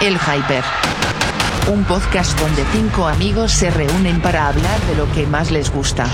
[0.00, 0.62] El Hyper.
[1.72, 6.08] Un podcast donde cinco amigos se reúnen para hablar de lo que más les gusta.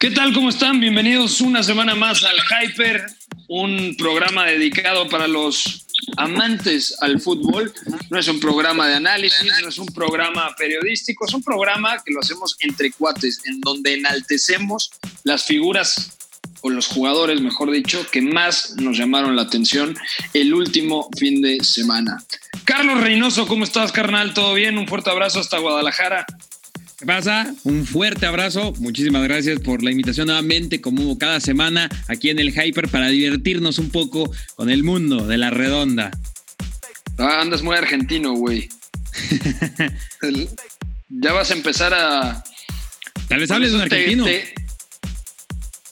[0.00, 0.32] ¿Qué tal?
[0.32, 0.80] ¿Cómo están?
[0.80, 3.04] Bienvenidos una semana más al Hyper,
[3.48, 5.86] un programa dedicado para los
[6.16, 7.70] amantes al fútbol.
[8.08, 12.14] No es un programa de análisis, no es un programa periodístico, es un programa que
[12.14, 14.90] lo hacemos entre cuates, en donde enaltecemos
[15.22, 16.16] las figuras
[16.66, 19.96] o los jugadores, mejor dicho, que más nos llamaron la atención
[20.34, 22.18] el último fin de semana.
[22.64, 24.34] Carlos Reynoso, ¿cómo estás, carnal?
[24.34, 24.76] ¿Todo bien?
[24.76, 26.26] Un fuerte abrazo hasta Guadalajara.
[26.98, 27.54] ¿Qué pasa?
[27.62, 28.72] Un fuerte abrazo.
[28.78, 33.78] Muchísimas gracias por la invitación nuevamente, como cada semana, aquí en el Hyper para divertirnos
[33.78, 36.10] un poco con el mundo de la redonda.
[37.18, 38.68] Ah, andas muy argentino, güey.
[41.08, 42.42] ya vas a empezar a.
[43.28, 44.26] Tal vez hables de un argentino.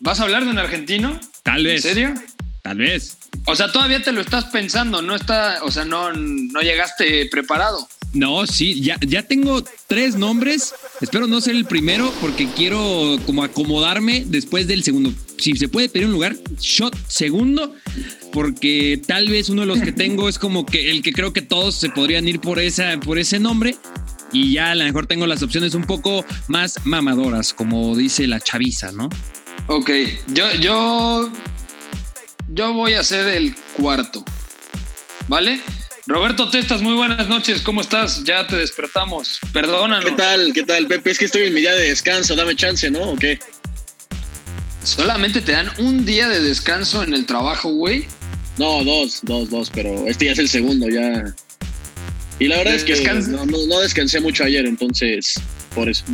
[0.05, 1.19] ¿Vas a hablar de un argentino?
[1.43, 1.83] Tal vez.
[1.83, 2.15] ¿En serio?
[2.61, 3.17] Tal vez.
[3.47, 7.89] O sea, todavía te lo estás pensando, no está, o sea, no, no llegaste preparado.
[8.13, 10.75] No, sí, ya, ya tengo tres nombres.
[11.01, 15.11] Espero no ser el primero porque quiero como acomodarme después del segundo.
[15.39, 17.75] Si se puede pedir un lugar, shot segundo,
[18.31, 21.41] porque tal vez uno de los que tengo es como que el que creo que
[21.41, 23.75] todos se podrían ir por, esa, por ese nombre.
[24.35, 28.39] Y ya a lo mejor tengo las opciones un poco más mamadoras, como dice la
[28.39, 29.09] chaviza, ¿no?
[29.67, 29.91] Ok,
[30.29, 31.33] yo, yo,
[32.49, 34.23] yo voy a ser el cuarto,
[35.27, 35.59] ¿vale?
[36.07, 38.25] Roberto Testas, muy buenas noches, ¿cómo estás?
[38.25, 40.05] Ya te despertamos, perdónanos.
[40.05, 40.53] ¿Qué tal?
[40.53, 41.13] ¿Qué tal, Pepe?
[41.13, 43.13] Es que estoy en mi día de descanso, dame chance, ¿no?
[43.13, 43.39] ¿O qué?
[44.83, 48.07] ¿Solamente te dan un día de descanso en el trabajo, güey?
[48.59, 51.25] No, dos, dos, dos, pero este ya es el segundo, ya.
[52.39, 55.41] Y la verdad es que no, no, descansé mucho ayer, entonces,
[55.75, 56.05] por eso.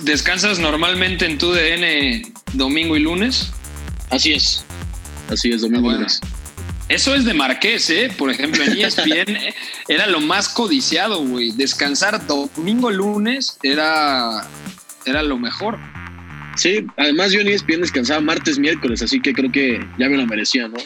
[0.00, 3.52] ¿Descansas normalmente en tu DN domingo y lunes?
[4.10, 4.64] Así es,
[5.28, 6.20] así es, domingo y lunes.
[6.90, 8.12] Eso es de Marqués, ¿eh?
[8.18, 9.38] Por ejemplo, en ESPN
[9.88, 11.52] era lo más codiciado, güey.
[11.52, 14.44] Descansar domingo, lunes era,
[15.06, 15.78] era lo mejor.
[16.56, 20.26] Sí, además yo en ESPN descansaba martes, miércoles, así que creo que ya me lo
[20.26, 20.78] merecía, ¿no?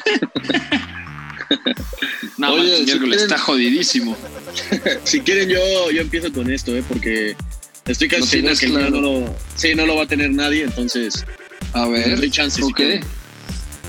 [2.38, 4.14] no, Oye, miércoles está jodidísimo.
[5.04, 6.84] si quieren, yo, yo empiezo con esto, ¿eh?
[6.86, 7.34] Porque
[7.86, 11.24] estoy casi seguro que no lo, sí, no lo va a tener nadie, entonces.
[11.74, 12.18] A ver.
[12.18, 12.64] Doy chances.
[12.64, 12.80] Ok.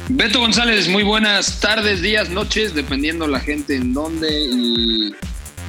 [0.10, 5.16] Beto González, muy buenas tardes, días, noches, dependiendo la gente en dónde y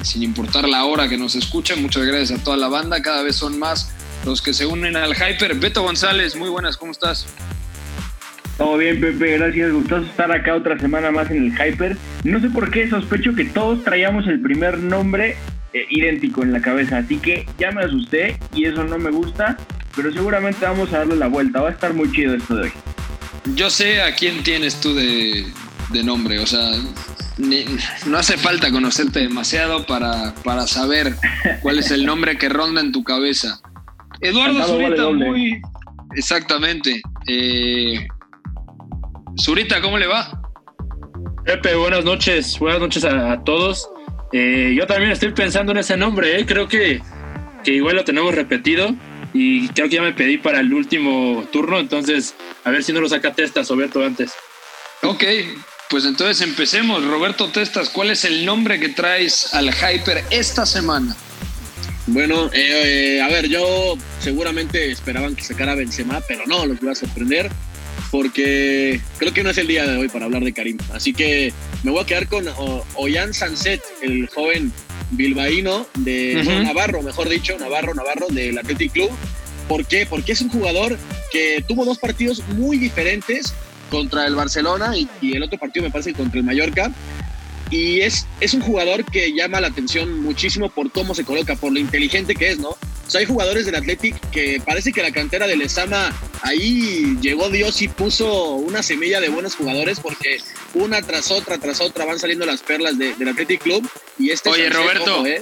[0.03, 1.81] sin importar la hora que nos escuchen.
[1.81, 3.91] Muchas gracias a toda la banda, cada vez son más
[4.25, 5.55] los que se unen al Hyper.
[5.55, 7.25] Beto González, muy buenas, ¿cómo estás?
[8.57, 9.71] Todo bien, Pepe, gracias.
[9.71, 11.97] Gustoso estar acá otra semana más en el Hyper.
[12.23, 15.37] No sé por qué sospecho que todos traíamos el primer nombre
[15.73, 19.57] eh, idéntico en la cabeza, así que ya me asusté y eso no me gusta,
[19.97, 21.59] pero seguramente vamos a darle la vuelta.
[21.59, 22.73] Va a estar muy chido esto de hoy
[23.55, 25.45] yo sé a quién tienes tú de,
[26.03, 26.71] nombre, o sea,
[28.05, 31.15] no hace falta conocerte demasiado para, para saber
[31.61, 33.59] cuál es el nombre que ronda en tu cabeza.
[34.21, 35.61] Eduardo Zurita, muy...
[36.15, 37.01] Exactamente.
[37.27, 38.07] Eh,
[39.39, 40.41] Zurita, ¿cómo le va?
[41.45, 43.89] Pepe, buenas noches, buenas noches a, todos.
[44.33, 46.45] Eh, yo también estoy pensando en ese nombre, eh.
[46.45, 47.01] creo que,
[47.63, 48.93] que igual lo tenemos repetido
[49.33, 53.01] y creo que ya me pedí para el último turno, entonces a ver si no
[53.01, 54.31] lo saca Testas, Roberto, antes.
[55.03, 55.23] Ok,
[55.89, 57.05] pues entonces empecemos.
[57.05, 61.15] Roberto Testas, ¿cuál es el nombre que traes al Hyper esta semana?
[62.07, 66.95] Bueno, eh, a ver, yo seguramente esperaban que sacara Benzema, pero no, los voy a
[66.95, 67.51] sorprender
[68.11, 70.77] porque creo que no es el día de hoy para hablar de Karim.
[70.93, 72.45] Así que me voy a quedar con
[72.95, 74.71] Oyan Sanset, el joven
[75.11, 79.09] bilbaíno de Navarro, mejor dicho, Navarro, Navarro del Athletic Club.
[79.67, 80.05] ¿Por qué?
[80.05, 80.97] Porque es un jugador
[81.31, 83.53] que tuvo dos partidos muy diferentes
[83.89, 86.91] contra el Barcelona y, y el otro partido me parece contra el Mallorca
[87.69, 91.71] y es, es un jugador que llama la atención muchísimo por cómo se coloca, por
[91.71, 92.77] lo inteligente que es, ¿no?
[93.07, 97.49] O sea, hay jugadores del Athletic que parece que la cantera del Esama ahí llegó
[97.49, 100.39] Dios y puso una semilla de buenos jugadores porque
[100.73, 103.89] una tras otra, tras otra van saliendo las perlas del Athletic Club
[104.19, 105.41] y este Oye, Roberto, ¿eh?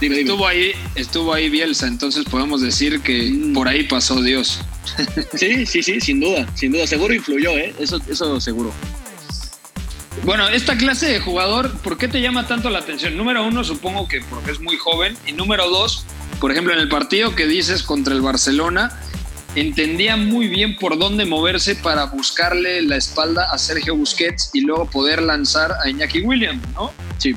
[0.00, 3.52] estuvo ahí, estuvo ahí Bielsa, entonces podemos decir que mm.
[3.52, 4.60] por ahí pasó Dios.
[5.34, 7.74] Sí, sí, sí, sin duda, sin duda, seguro influyó, ¿eh?
[7.78, 8.72] Eso, eso seguro.
[10.22, 13.16] Bueno, esta clase de jugador, ¿por qué te llama tanto la atención?
[13.16, 15.16] Número uno, supongo que porque es muy joven.
[15.26, 16.06] Y número dos,
[16.44, 18.90] por ejemplo, en el partido que dices contra el Barcelona,
[19.54, 24.84] entendía muy bien por dónde moverse para buscarle la espalda a Sergio Busquets y luego
[24.90, 26.92] poder lanzar a Iñaki Williams, ¿no?
[27.16, 27.34] Sí.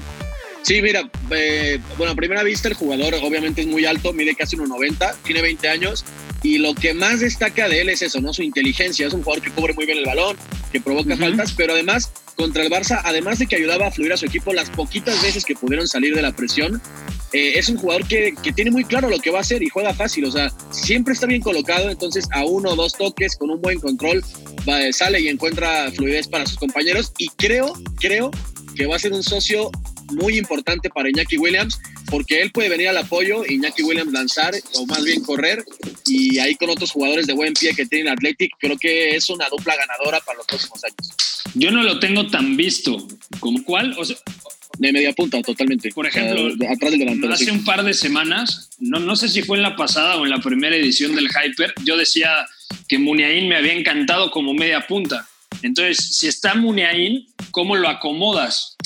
[0.62, 4.58] Sí, mira, eh, bueno, a primera vista el jugador obviamente es muy alto, mide casi
[4.58, 6.04] 1,90, tiene 20 años
[6.44, 8.34] y lo que más destaca de él es eso, ¿no?
[8.34, 10.36] Su inteligencia, es un jugador que cubre muy bien el balón,
[10.78, 14.18] que provoca faltas, pero además contra el Barça, además de que ayudaba a fluir a
[14.18, 16.82] su equipo las poquitas veces que pudieron salir de la presión,
[17.34, 19.70] eh, es un jugador que, que, tiene muy claro lo que va a hacer y
[19.70, 23.50] juega fácil, o sea, siempre está bien colocado, entonces a uno o dos toques con
[23.50, 24.24] un buen control
[24.70, 28.32] va, sale y encuentra fluidez para sus compañeros y creo, creo
[28.76, 29.72] que va a ser un socio
[30.14, 34.86] muy importante para Iñaki Williams, porque él puede venir al apoyo, Iñaki Williams lanzar o
[34.86, 35.64] más bien correr,
[36.06, 39.48] y ahí con otros jugadores de buen pie que tienen Athletic, creo que es una
[39.50, 41.44] dupla ganadora para los próximos años.
[41.54, 43.08] Yo no lo tengo tan visto.
[43.40, 43.96] ¿Como cuál?
[43.98, 44.18] O sea,
[44.78, 45.92] de media punta, totalmente.
[45.92, 47.34] Por ejemplo, sea, atrás del delantero.
[47.34, 47.52] Hace sí.
[47.52, 50.40] un par de semanas, no, no sé si fue en la pasada o en la
[50.40, 52.46] primera edición del Hyper, yo decía
[52.88, 55.28] que Muniain me había encantado como media punta.
[55.62, 58.78] Entonces, si está Muniain, ¿cómo lo acomodas?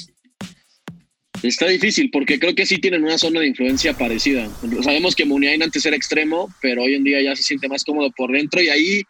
[1.44, 4.50] Está difícil porque creo que sí tienen una zona de influencia parecida.
[4.84, 8.12] Sabemos que Muniain antes era extremo, pero hoy en día ya se siente más cómodo
[8.16, 9.02] por dentro y ahí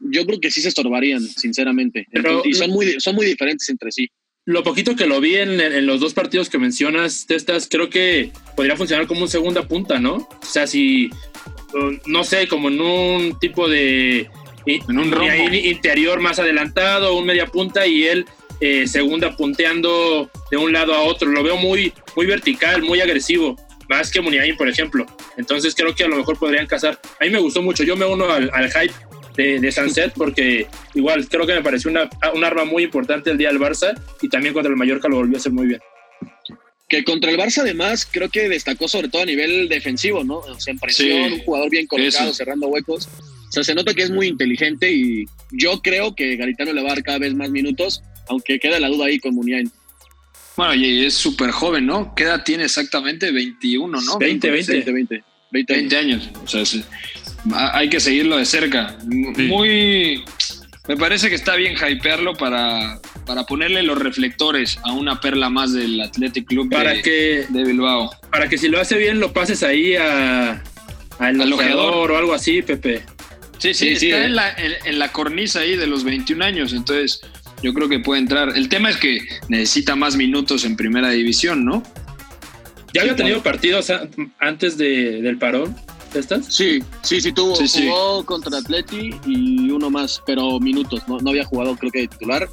[0.00, 2.06] yo creo que sí se estorbarían, sinceramente.
[2.10, 4.08] Pero- Entonces, y son muy, son muy diferentes entre sí.
[4.46, 8.32] Lo poquito que lo vi en, en los dos partidos que mencionas, Testas, creo que
[8.56, 10.14] podría funcionar como un segunda punta, ¿no?
[10.14, 11.08] O sea, si,
[11.74, 14.30] uh, no sé, como en un tipo de...
[14.64, 15.30] En un rombo.
[15.30, 18.24] ahí interior más adelantado, un media punta y él
[18.60, 21.30] eh, segunda punteando de un lado a otro.
[21.30, 23.56] Lo veo muy, muy vertical, muy agresivo,
[23.88, 25.06] más que Muniain, por ejemplo.
[25.36, 27.00] Entonces creo que a lo mejor podrían casar.
[27.20, 28.94] A mí me gustó mucho, yo me uno al, al hype
[29.36, 33.38] de, de Sunset porque igual creo que me pareció una, un arma muy importante el
[33.38, 35.80] día del Barça y también contra el Mallorca lo volvió a hacer muy bien.
[36.88, 40.38] Que contra el Barça, además, creo que destacó sobre todo a nivel defensivo, ¿no?
[40.38, 42.34] O sea, en presión, Sí, un jugador bien colocado, eso.
[42.34, 43.06] cerrando huecos.
[43.06, 46.92] O sea, se nota que es muy inteligente y yo creo que Garitano le va
[46.92, 49.70] a dar cada vez más minutos, aunque queda la duda ahí con Muniain.
[50.56, 52.14] Bueno, y es súper joven, ¿no?
[52.16, 53.30] ¿Qué edad tiene exactamente?
[53.30, 54.18] 21, ¿no?
[54.18, 54.72] 20, 20.
[54.72, 55.24] 20, 20.
[55.52, 55.90] 20 años.
[55.90, 56.30] 20 años.
[56.44, 56.84] O sea, sí.
[57.52, 58.96] Ha- hay que seguirlo de cerca.
[59.06, 60.24] Muy.
[60.88, 65.72] Me parece que está bien hypearlo para, para ponerle los reflectores a una perla más
[65.74, 68.10] del Athletic Club Para de, que, de Bilbao.
[68.32, 70.62] para que si lo hace bien lo pases ahí a,
[71.18, 72.10] al Al ojeador ojeador.
[72.12, 73.02] o algo así, Pepe.
[73.58, 74.26] Sí, sí, Sí, sí, está eh.
[74.26, 77.20] en, la, en, en la cornisa ahí de los 21 años, entonces
[77.62, 78.56] yo creo que puede entrar.
[78.56, 81.82] El tema es que necesita más minutos en primera división, ¿no?
[82.94, 83.92] ¿Ya había tenido partidos
[84.38, 85.76] antes de, del parón?
[86.14, 86.46] ¿Estas?
[86.46, 87.54] Sí, sí, sí, tuvo.
[87.54, 87.86] Sí, sí.
[87.86, 91.02] Jugó contra Atleti y uno más, pero minutos.
[91.06, 92.48] No, no había jugado, creo que de titular.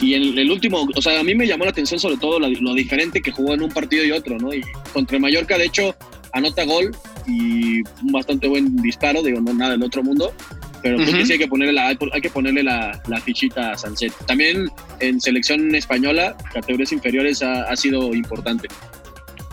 [0.00, 2.48] Y en el último, o sea, a mí me llamó la atención sobre todo lo,
[2.48, 4.52] lo diferente que jugó en un partido y otro, ¿no?
[4.52, 4.62] Y
[4.92, 5.94] contra el Mallorca, de hecho,
[6.32, 6.90] anota gol
[7.26, 10.34] y un bastante buen disparo, digo, no nada del otro mundo.
[10.82, 13.78] Pero creo que sí hay que ponerle la, hay que ponerle la, la fichita a
[13.78, 14.12] Sanset.
[14.26, 14.68] También
[15.00, 18.68] en selección española, categorías inferiores, ha, ha sido importante.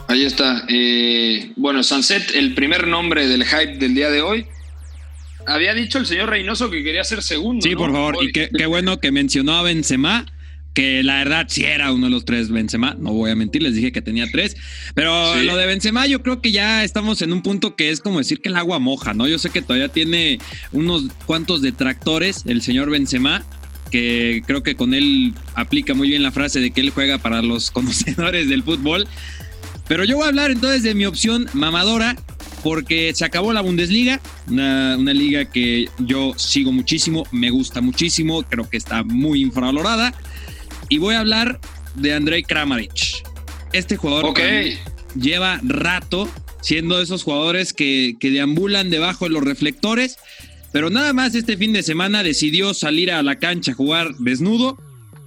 [0.07, 0.63] Ahí está.
[0.67, 4.47] Eh, bueno, Sunset, el primer nombre del hype del día de hoy.
[5.45, 7.61] Había dicho el señor Reynoso que quería ser segundo.
[7.61, 7.77] Sí, ¿no?
[7.77, 8.17] por favor.
[8.17, 8.27] Hoy.
[8.27, 10.25] Y qué, qué bueno que mencionó a Benzema,
[10.79, 12.95] que la verdad sí era uno de los tres Benzema.
[12.97, 14.55] No voy a mentir, les dije que tenía tres.
[14.95, 15.43] Pero Sí.
[15.43, 18.39] lo de Benzema, yo creo que ya estamos en un punto que es como decir
[18.39, 19.27] que el agua moja, ¿no?
[19.27, 20.39] Yo sé que todavía tiene
[20.71, 23.43] unos cuantos detractores el señor Benzema.
[23.91, 27.41] Que creo que con él aplica muy bien la frase de que él juega para
[27.41, 29.05] los conocedores del fútbol.
[29.89, 32.15] Pero yo voy a hablar entonces de mi opción mamadora,
[32.63, 38.43] porque se acabó la Bundesliga, una, una liga que yo sigo muchísimo, me gusta muchísimo,
[38.43, 40.13] creo que está muy infravalorada.
[40.89, 41.59] Y voy a hablar
[41.95, 43.23] de Andrei Kramaric.
[43.73, 44.39] Este jugador Ok.
[44.39, 44.73] para mí
[45.19, 46.29] lleva rato
[46.61, 50.17] siendo de esos jugadores que, que deambulan debajo de los reflectores,
[50.71, 54.77] pero nada más este fin de semana decidió salir a la cancha a jugar desnudo,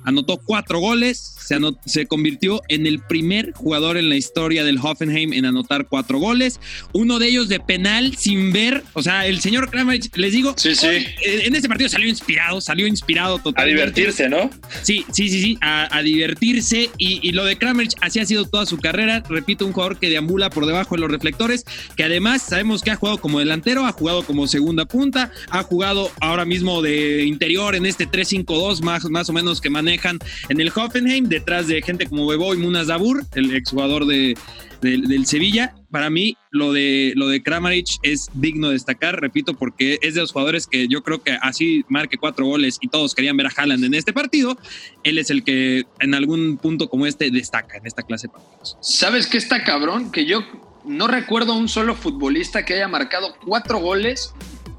[0.05, 4.79] anotó cuatro goles, se, anot- se convirtió en el primer jugador en la historia del
[4.79, 6.61] Hoffenheim en anotar cuatro goles,
[6.93, 10.75] uno de ellos de penal sin ver, o sea, el señor Kramaric, les digo, Sí,
[10.75, 10.87] sí.
[10.87, 13.81] hoy, eh, en este partido salió inspirado, salió inspirado A totalmente.
[13.81, 14.51] divertirse, ¿no?
[14.83, 16.91] Sí, sí, sí, sí, a, a divertirse.
[16.99, 19.23] Y, y lo de Kramaric así ha sido toda su carrera.
[19.29, 21.65] Repito, un jugador que deambula por debajo de los reflectores,
[21.97, 26.11] que además sabemos que ha jugado como delantero, ha jugado como segunda punta, ha jugado
[26.21, 30.19] ahora mismo de interior en este 3-5-2 más, más o menos que manejan
[30.49, 34.37] en el Hoffenheim, detrás de gente como Bebo y Munas Dabur, el exjugador de,
[34.81, 35.75] del- del Sevilla.
[35.91, 40.21] Para mí, lo de, lo de Kramaric es digno de destacar, repito, porque es de
[40.21, 43.51] los jugadores que yo creo que así marque cuatro goles y todos querían ver a
[43.55, 44.57] Haaland en este partido.
[45.03, 48.79] Él es el que en algún punto como este destaca en esta clase de partidos.
[48.81, 50.13] ¿Sabes qué está cabrón?
[50.13, 50.45] Que yo
[50.85, 54.33] no recuerdo a un solo futbolista que haya marcado cuatro goles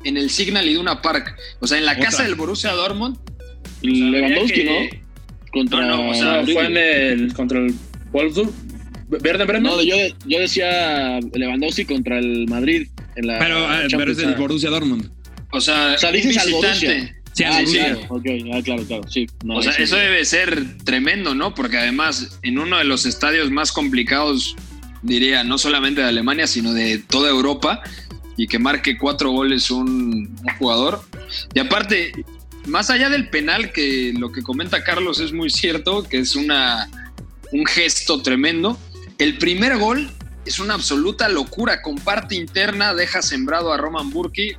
[0.05, 1.35] en el Signal Iduna Park.
[1.59, 2.05] O sea, en la Otra.
[2.05, 3.17] casa del Borussia Dortmund.
[3.81, 5.02] Lewandowski, ¿no?
[5.53, 7.73] Contra No, no, o sea, No, fue en el, contra el
[8.11, 8.51] Wolfsburg.
[9.09, 9.63] ¿Verde Bremen?
[9.63, 9.95] No, yo,
[10.25, 14.19] yo decía Lewandowski contra el Madrid en la Pero, eh, pero es Champions.
[14.19, 15.09] el Borussia Dortmund.
[15.51, 16.87] O sea, O sea, dices al visitante.
[16.87, 17.15] Borussia.
[17.33, 17.79] Sí, Ah, sí,
[18.09, 19.25] ok, ah, claro, claro, sí.
[19.43, 19.83] No, o sea, sí.
[19.83, 21.55] eso debe ser tremendo, ¿no?
[21.55, 24.55] Porque además, en uno de los estadios más complicados,
[25.01, 27.81] diría, no solamente de Alemania, sino de toda Europa,
[28.37, 29.87] y que marque cuatro goles un,
[30.43, 31.01] un jugador.
[31.55, 32.11] Y aparte,
[32.67, 36.89] más allá del penal, que lo que comenta Carlos es muy cierto, que es una,
[37.51, 38.79] un gesto tremendo,
[39.17, 40.09] el primer gol
[40.45, 41.81] es una absoluta locura.
[41.81, 44.51] Con parte interna deja sembrado a Roman Burki.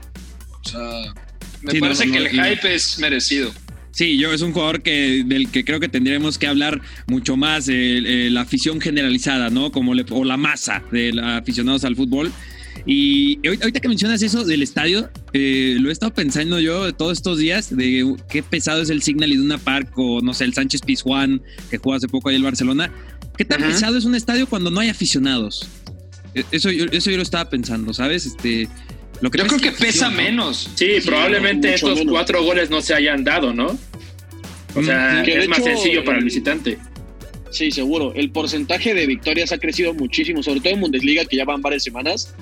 [0.65, 1.13] O sea,
[1.63, 3.53] me Sí, no, parece no, que el y- hype es merecido.
[3.91, 7.69] Sí, yo es un jugador que del que creo que tendríamos que hablar mucho más,
[7.69, 9.71] eh, eh, la afición generalizada, ¿no?
[9.71, 12.33] Como le- o la masa de los aficionados al fútbol.
[12.87, 17.13] Y ahorita ahorita que mencionas eso del estadio, eh, lo he estado pensando yo todos
[17.19, 20.83] estos días de qué pesado es el Signal Iduna Park o no sé, el Sánchez
[20.83, 22.93] Pizjuán que jugó hace poco ahí el Barcelona.
[23.37, 25.67] ¿Qué tan pesado es un estadio cuando no hay aficionados?
[26.35, 28.27] Eh, Eso, yo- eso yo lo estaba pensando, ¿sabes?
[28.27, 28.69] Este,
[29.21, 30.17] lo que Yo creo que pesa ¿no?
[30.17, 30.69] menos.
[30.75, 32.13] Sí, probablemente estos menos.
[32.13, 33.79] cuatro goles no se hayan dado, ¿no?
[34.75, 36.79] O sea, Que de es más hecho, sencillo para el el- visitante.
[37.51, 38.13] Sí, seguro.
[38.17, 41.85] El porcentaje de victorias ha crecido muchísimo, sobre todo en Bundesliga, que ya van varias
[41.85, 42.35] semanas.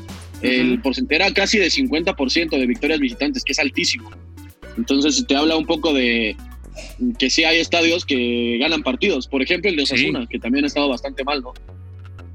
[0.42, 4.10] El porcentaje era casi de 50% de victorias visitantes, que es altísimo.
[4.76, 6.36] Entonces te habla un poco de
[7.18, 9.26] que sí hay estadios que ganan partidos.
[9.28, 9.94] Por ejemplo, el de Sí.
[9.94, 11.52] Osasuna, que también ha estado bastante mal, ¿no?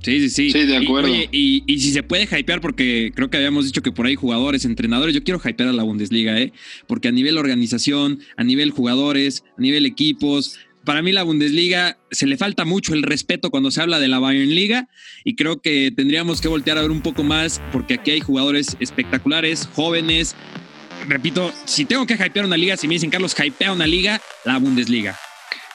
[0.03, 0.51] Sí, sí, sí.
[0.51, 1.11] Sí, de Y, acuerdo.
[1.11, 4.15] oye, Y, y si se puede hypear, porque creo que habíamos dicho que por ahí
[4.15, 6.53] jugadores, entrenadores, yo quiero hypear a la Bundesliga, ¿eh?
[6.85, 12.25] Porque a nivel organización, a nivel jugadores, a nivel equipos, para mí la Bundesliga se
[12.27, 14.87] le falta mucho el respeto cuando se habla de la Bayern Liga
[15.25, 18.77] y creo que tendríamos que voltear a ver un poco más porque aquí hay jugadores
[18.79, 20.33] espectaculares, jóvenes.
[21.09, 24.59] Repito, si tengo que hypear una liga, si me dicen Carlos, hypea una liga, la
[24.59, 25.19] Bundesliga.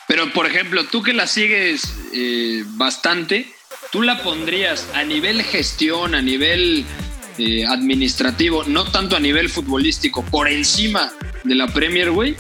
[0.09, 3.53] Pero, por ejemplo, tú que la sigues eh, bastante,
[3.91, 6.87] ¿tú la pondrías a nivel gestión, a nivel
[7.37, 11.13] eh, administrativo, no tanto a nivel futbolístico, por encima
[11.45, 12.35] de la Premier, güey?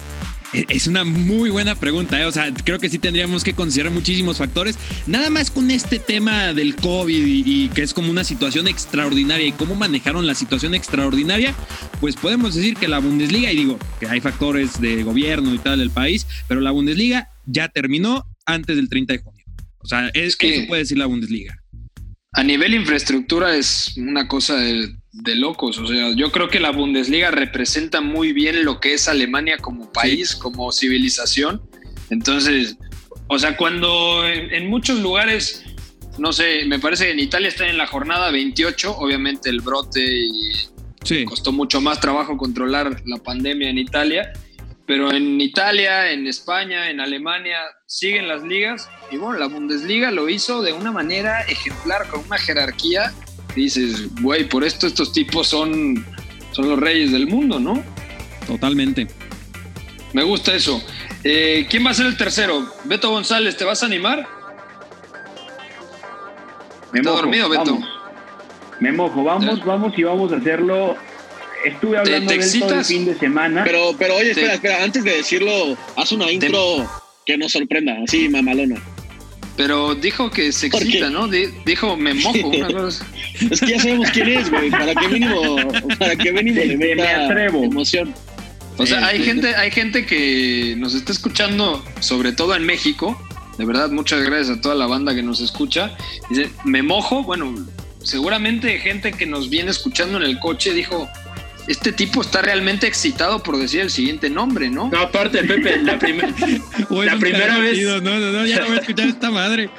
[0.52, 2.24] Es- Es una muy buena pregunta, ¿eh?
[2.26, 4.76] o sea, creo que sí tendríamos que considerar muchísimos factores.
[5.06, 9.46] Nada más con este tema del COVID y, y que es como una situación extraordinaria
[9.46, 11.54] y cómo manejaron la situación extraordinaria,
[12.00, 15.78] pues podemos decir que la Bundesliga, y digo que hay factores de gobierno y tal
[15.78, 19.44] del país, pero la Bundesliga ya terminó antes del 30 de junio.
[19.78, 21.56] O sea, es que que- eso puede decir la Bundesliga.
[22.34, 25.78] A nivel infraestructura es una cosa de, de locos.
[25.78, 29.92] O sea, yo creo que la Bundesliga representa muy bien lo que es Alemania como
[29.92, 31.62] país, como civilización.
[32.10, 32.76] Entonces,
[33.28, 35.64] o sea, cuando en, en muchos lugares,
[36.18, 40.02] no sé, me parece que en Italia están en la jornada 28, obviamente el brote
[40.04, 40.52] y
[41.04, 41.24] Sí.
[41.24, 44.32] costó mucho más trabajo controlar la pandemia en Italia,
[44.86, 50.28] pero en Italia, en España, en Alemania siguen las ligas y bueno, la Bundesliga lo
[50.28, 53.12] hizo de una manera ejemplar, con una jerarquía.
[53.54, 56.04] Dices, güey, por esto estos tipos son,
[56.52, 57.82] son los reyes del mundo, ¿no?
[58.46, 59.06] Totalmente.
[60.12, 60.82] Me gusta eso.
[61.24, 62.66] Eh, ¿Quién va a ser el tercero?
[62.84, 64.26] Beto González, ¿te vas a animar?
[66.92, 67.64] Me ¿Está mojo, dormido, Beto?
[67.74, 67.88] vamos.
[68.80, 70.96] Me mojo, vamos, vamos y vamos a hacerlo.
[71.64, 72.88] Estuve hablando te de el excitas?
[72.88, 73.62] fin de semana.
[73.64, 76.84] Pero, pero oye, espera, espera, antes de decirlo, haz una intro
[77.24, 78.82] que nos sorprenda, así, mamalona.
[79.56, 81.10] Pero dijo que se ¿Por excita?
[81.10, 81.28] ¿no?
[81.28, 82.38] Di- dijo, me mojo.
[82.48, 83.06] Una cosa.
[83.50, 85.56] Es que ya sabemos quién es, güey, para que mínimo,
[85.98, 87.62] para que mínimo le Me atrevo.
[87.64, 88.14] emoción.
[88.78, 89.24] O sea, hay Sí.
[89.24, 93.20] gente, hay gente que nos está escuchando, sobre todo en México.
[93.58, 95.94] De verdad, muchas gracias a toda la banda que nos escucha.
[96.30, 97.22] Dice, me mojo.
[97.22, 97.54] Bueno,
[98.02, 101.08] seguramente gente que nos viene escuchando en el coche dijo,
[101.68, 104.90] este tipo está realmente excitado por decir el siguiente nombre, ¿no?
[104.90, 106.00] No, aparte, Pepe, la, es
[106.90, 108.00] La primera vez- pervertido.
[108.00, 109.70] No, no, no, ya no voy a escuchar esta madre.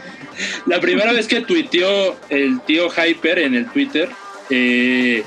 [0.66, 4.10] la primera vez que tuiteó el tío Hyper en el Twitter,
[4.50, 5.24] eh,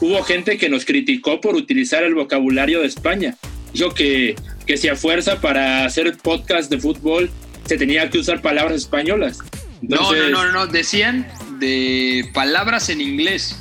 [0.00, 3.36] hubo gente que nos criticó por utilizar el vocabulario de España.
[3.72, 4.36] Dijo que,
[4.66, 7.30] que si a fuerza para hacer podcast de fútbol
[7.66, 9.38] se tenía que usar palabras españolas.
[9.82, 11.26] No, no, Entonces, no, no, no, decían
[11.58, 13.56] de palabras en inglés.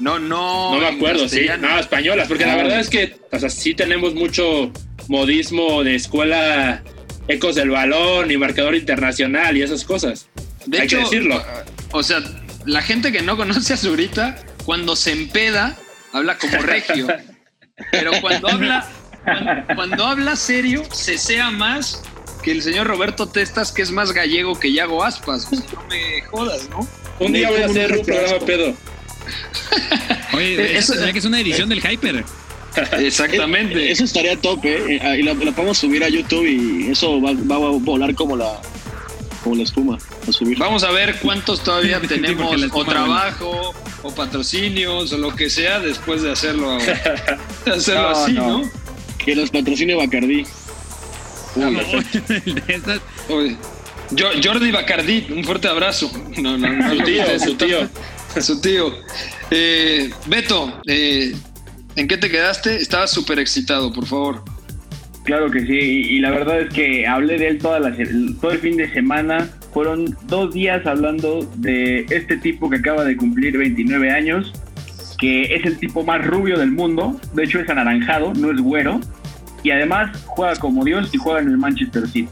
[0.00, 0.74] No, no.
[0.74, 1.46] No me acuerdo, sí.
[1.60, 2.56] No, españolas, porque la Ah.
[2.56, 4.72] verdad es que, o sea, sí tenemos mucho
[5.08, 6.82] modismo de escuela,
[7.28, 10.28] ecos del balón y marcador internacional y esas cosas.
[10.66, 11.42] De Hay hecho, que decirlo.
[11.92, 12.22] O sea,
[12.64, 15.76] la gente que no conoce a Zurita, cuando se empeda,
[16.12, 17.06] habla como regio.
[17.90, 18.88] Pero cuando habla,
[19.24, 22.02] cuando, cuando habla serio, se sea más
[22.42, 25.46] que el señor Roberto Testas, que es más gallego que Yago Aspas.
[25.50, 26.86] O sea, no me jodas, ¿no?
[27.20, 28.74] Un día voy a hacer un programa pedo.
[30.34, 32.24] Oye, Eh, eso eso- que es una edición del Hyper.
[32.98, 33.78] Exactamente.
[33.88, 34.98] Eh, Eso estaría top, ¿eh?
[35.00, 38.36] Eh, Y lo, lo podemos subir a YouTube y eso va, va a volar como
[38.36, 38.60] la,
[39.44, 39.96] como la espuma
[40.28, 40.58] a subir.
[40.58, 45.78] Vamos a ver cuántos todavía tenemos la o trabajo o patrocinios o lo que sea
[45.78, 48.58] después de hacerlo, de hacerlo No, así, no.
[48.58, 48.70] ¿no?
[49.18, 50.44] Que nos patrocine Bacardí.
[53.28, 53.56] Oye,
[54.10, 56.10] yo, Jordi Bacardí, un fuerte abrazo.
[56.38, 57.88] No, no, no, Su tío, su tío.
[58.40, 58.92] su tío.
[59.50, 61.34] Eh, Beto, eh,
[61.96, 62.76] ¿en qué te quedaste?
[62.76, 64.44] Estabas súper excitado, por favor.
[65.24, 67.94] Claro que sí, y, y la verdad es que hablé de él toda la,
[68.40, 69.48] todo el fin de semana.
[69.72, 74.52] Fueron dos días hablando de este tipo que acaba de cumplir 29 años,
[75.18, 77.18] que es el tipo más rubio del mundo.
[77.32, 79.00] De hecho, es anaranjado, no es güero.
[79.62, 82.28] Y además juega como Dios y juega en el Manchester City.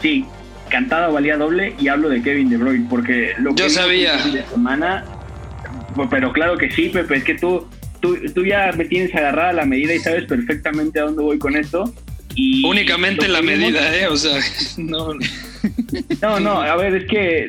[0.00, 0.24] Sí,
[0.70, 4.14] cantada valía doble y hablo de Kevin De Bruyne, porque lo que Yo sabía.
[4.14, 5.04] el fin de semana.
[6.10, 7.66] Pero claro que sí, Pepe, es que tú,
[8.00, 11.56] tú, tú ya me tienes agarrada la medida y sabes perfectamente a dónde voy con
[11.56, 11.92] esto.
[12.34, 14.06] Y Únicamente la medida, ¿eh?
[14.06, 14.40] O sea,
[14.78, 15.14] no.
[16.22, 17.44] No, no, a ver, es que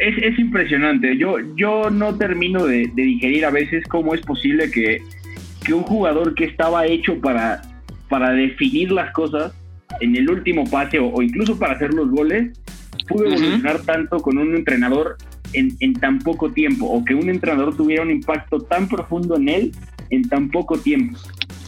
[0.00, 1.16] es, es impresionante.
[1.16, 4.98] Yo, yo no termino de, de digerir a veces cómo es posible que,
[5.64, 7.62] que un jugador que estaba hecho para,
[8.08, 9.52] para definir las cosas
[10.00, 12.58] en el último pase o, o incluso para hacer los goles,
[13.08, 15.16] pudo evolucionar tanto con un entrenador
[15.52, 19.48] en, en tan poco tiempo o que un entrenador tuviera un impacto tan profundo en
[19.48, 19.72] él
[20.10, 21.18] en tan poco tiempo.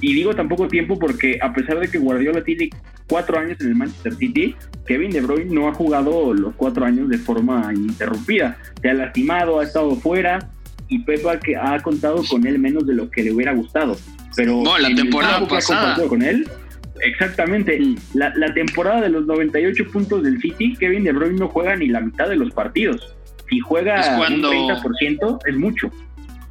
[0.00, 2.70] Y digo tan poco tiempo porque a pesar de que Guardiola tiene
[3.08, 4.54] cuatro años en el Manchester City,
[4.86, 8.56] Kevin De Bruyne no ha jugado los cuatro años de forma ininterrumpida.
[8.80, 10.50] Se ha lastimado, ha estado fuera
[10.88, 13.96] y Pep ha, que ha contado con él menos de lo que le hubiera gustado.
[14.34, 15.96] Pero No, la temporada pasada.
[16.08, 16.48] con él,
[17.00, 17.78] exactamente.
[17.78, 17.96] Mm.
[18.14, 21.86] La, la temporada de los 98 puntos del City, Kevin De Bruyne no juega ni
[21.88, 23.14] la mitad de los partidos.
[23.52, 25.90] Si juega Es cuando- un 30% es mucho.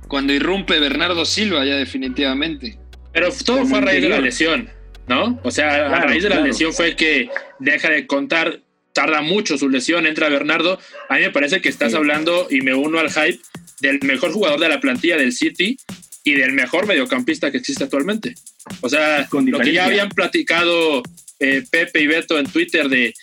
[0.08, 2.78] Cuando irrumpe Bernardo Silva, ya definitivamente.
[3.12, 4.70] Pero todo Como fue a raíz de la lesión,
[5.08, 5.40] ¿no?
[5.44, 6.48] O sea, a raíz de la claro.
[6.48, 8.60] lesión fue que deja de contar,
[8.94, 10.78] tarda mucho su lesión, entra Bernardo.
[11.10, 11.98] A mí me parece que estás Sí.
[11.98, 13.40] hablando, y me uno al hype,
[13.80, 15.76] del mejor jugador de la plantilla del City
[16.24, 18.36] y del mejor mediocampista que existe actualmente.
[18.82, 21.02] O sea, Con lo que ya habían platicado
[21.40, 23.16] eh, Pepe y Beto en Twitter de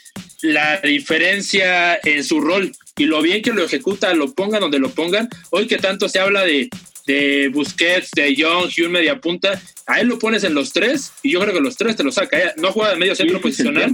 [0.43, 4.91] la diferencia en su rol y lo bien que lo ejecuta, lo pongan donde lo
[4.91, 5.29] pongan.
[5.51, 6.69] Hoy que tanto se habla de,
[7.07, 11.13] de Busquets, de Young y un media punta, a él lo pones en los tres
[11.23, 12.39] y yo creo que los tres te lo saca.
[12.39, 13.93] Eh, No juega de medio centro posicional,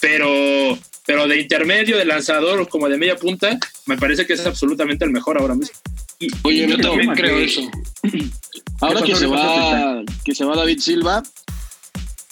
[0.00, 4.46] pero, pero de intermedio, de lanzador o como de media punta, me parece que es
[4.46, 5.76] absolutamente el mejor ahora mismo.
[6.20, 7.68] Y- Oye, Yo también creo que- eso.
[8.80, 11.22] Ahora ¿Qué que se ¿Qué pasó, va que se va David Silva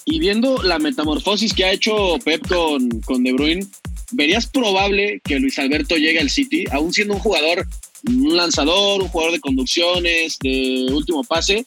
[0.04, 3.66] y viendo la metamorfosis que ha hecho Pep con, con De Bruyne,
[4.12, 7.66] ¿verías probable que Luis Alberto llegue al City, aún siendo un jugador,
[8.08, 11.66] un lanzador, un jugador de conducciones, de último pase?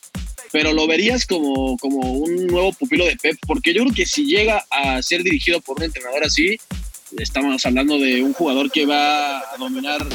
[0.51, 4.25] Pero lo verías como, como un nuevo pupilo de Pep, porque yo creo que si
[4.25, 6.57] llega a ser dirigido por un entrenador así,
[7.17, 10.05] estamos hablando de un jugador que va a dominar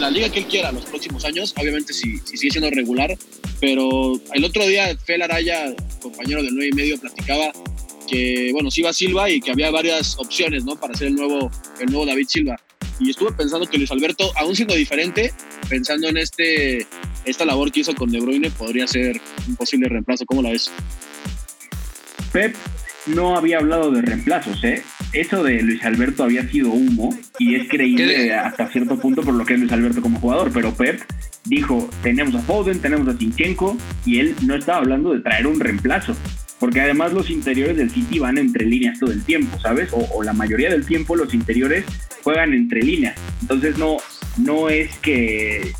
[0.00, 3.16] la liga que él quiera los próximos años, obviamente si, si sigue siendo regular,
[3.60, 7.52] pero el otro día Fel Araya, compañero del 9 y medio, platicaba
[8.06, 10.76] que, bueno, sí iba Silva y que había varias opciones, ¿no?
[10.76, 12.56] Para ser el nuevo, el nuevo David Silva.
[12.98, 15.32] Y estuve pensando que Luis Alberto, aún siendo diferente,
[15.68, 16.86] pensando en este,
[17.24, 20.24] esta labor que hizo con De Bruyne, podría ser un posible reemplazo.
[20.24, 20.70] ¿Cómo la ves?
[22.32, 22.54] Pep
[23.06, 24.82] no había hablado de reemplazos, ¿eh?
[25.12, 29.44] Eso de Luis Alberto había sido humo y es creíble hasta cierto punto por lo
[29.44, 31.00] que es Luis Alberto como jugador, pero Pep
[31.44, 35.60] dijo, tenemos a Foden, tenemos a Sinchenko y él no estaba hablando de traer un
[35.60, 36.16] reemplazo,
[36.58, 39.90] porque además los interiores del City van entre líneas todo el tiempo, ¿sabes?
[39.92, 41.84] O, o la mayoría del tiempo los interiores
[42.22, 43.96] juegan entre líneas, entonces no,
[44.38, 45.72] no es que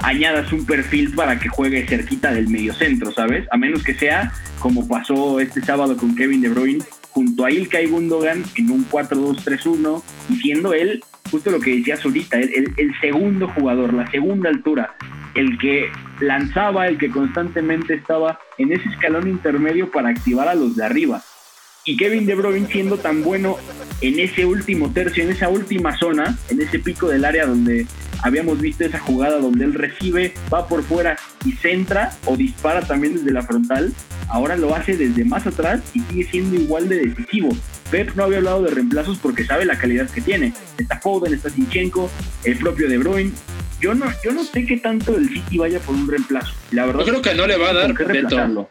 [0.00, 3.46] añadas un perfil para que juegue cerquita del mediocentro, ¿sabes?
[3.50, 7.86] A menos que sea como pasó este sábado con Kevin De Bruyne junto a Ilkay
[7.86, 13.00] Gundogan en un 4-2-3-1 y siendo él justo lo que decías ahorita, el, el- el
[13.00, 14.94] segundo jugador, la segunda altura,
[15.34, 15.88] el que
[16.20, 21.22] lanzaba, el que constantemente estaba en ese escalón intermedio para activar a los de arriba.
[21.84, 23.56] Y Kevin De Bruyne siendo tan bueno
[24.00, 27.86] en ese último tercio, en esa última zona, en ese pico del área donde
[28.22, 33.14] habíamos visto esa jugada donde él recibe, va por fuera y centra o dispara también
[33.14, 33.92] desde la frontal,
[34.28, 37.50] ahora lo hace desde más atrás y sigue siendo igual de decisivo.
[37.90, 40.52] Pep no había hablado de reemplazos porque sabe la calidad que tiene.
[40.78, 42.08] Está Foden, está Sinchenko,
[42.44, 43.32] el propio De Bruyne.
[43.80, 46.52] Yo no, yo no sé qué tanto el City vaya por un reemplazo.
[46.70, 48.68] La verdad, Yo creo que no le va a dar, ¿con qué Beto.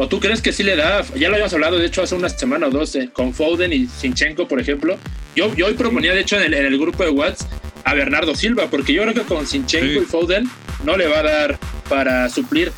[0.00, 1.02] ¿O tú crees que sí le da?
[1.16, 3.86] Ya lo habíamos hablado, de hecho, hace una semana o dos, eh, con Foden y
[3.86, 4.96] Sinchenko, por ejemplo.
[5.34, 7.50] Yo, yo hoy proponía, de hecho, en el, en el grupo de WhatsApp
[7.84, 9.98] a Bernardo Silva, porque yo creo que con Sinchenko Sí.
[10.02, 10.48] y Foden
[10.84, 11.58] no le va a dar
[11.88, 12.70] para suplir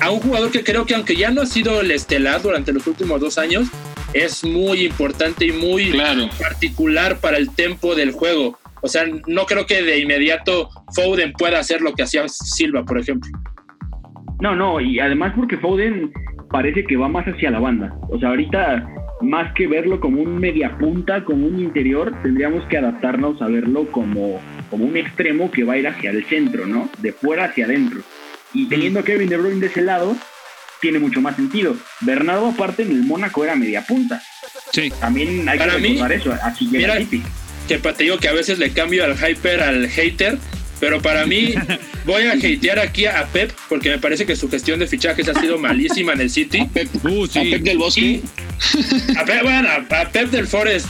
[0.00, 2.86] a un jugador que creo que aunque ya no ha sido el estelar durante los
[2.86, 3.66] últimos dos años,
[4.14, 6.28] es muy importante y muy Claro.
[6.38, 8.58] particular para el tempo del juego.
[8.82, 12.98] O sea, no creo que de inmediato Foden pueda hacer lo que hacía Silva, por
[12.98, 13.30] ejemplo.
[14.40, 16.12] No, no, y además porque Foden
[16.50, 17.94] parece que va más hacia la banda.
[18.08, 18.88] O sea, ahorita
[19.20, 23.90] más que verlo como un media punta, como un interior, tendríamos que adaptarnos a verlo
[23.92, 24.40] como,
[24.70, 26.88] como un extremo que va a ir hacia el centro, ¿no?
[26.98, 28.00] De fuera hacia adentro.
[28.54, 30.16] Y teniendo a Kevin De Bruyne de ese lado,
[30.80, 31.76] tiene mucho más sentido.
[32.00, 34.22] Bernardo, aparte, en el Mónaco era media punta.
[34.72, 34.90] Sí.
[35.00, 36.32] También hay Para que mí, recordar eso.
[36.42, 37.22] Así llega mira, City.
[37.78, 40.38] Que te digo que a veces le cambio al hyper al hater,
[40.80, 41.54] pero para mí
[42.04, 45.40] voy a hatear aquí a Pep porque me parece que su gestión de fichajes ha
[45.40, 46.60] sido malísima en el City.
[46.60, 47.28] A Pep, Uh, a.
[47.28, 48.22] Pep del Bosque.
[49.16, 50.88] A Pep, bueno, a Pep del Forest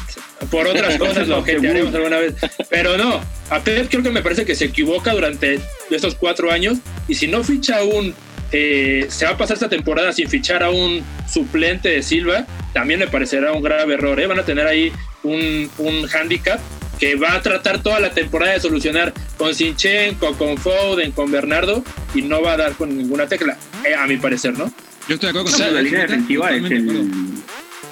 [0.50, 2.34] por otras cosas lo hatearemos alguna vez,
[2.70, 6.78] pero no, a Pep creo que me parece que se equivoca durante estos cuatro años
[7.08, 8.14] y si no ficha un
[8.52, 12.98] eh, se va a pasar esta temporada sin fichar a un suplente de Silva, también
[12.98, 14.18] me parecerá un grave error.
[14.18, 14.26] ¿eh?
[14.26, 16.60] Van a tener ahí un, un handicap
[16.98, 21.82] que va a tratar toda la temporada de solucionar con Sinchenko, con Foden, con Bernardo
[22.14, 23.56] y no va a dar con ninguna tecla,
[23.88, 24.70] eh, a mi parecer, ¿no?
[25.08, 27.08] Yo estoy de acuerdo No, con pero la línea defensiva es el...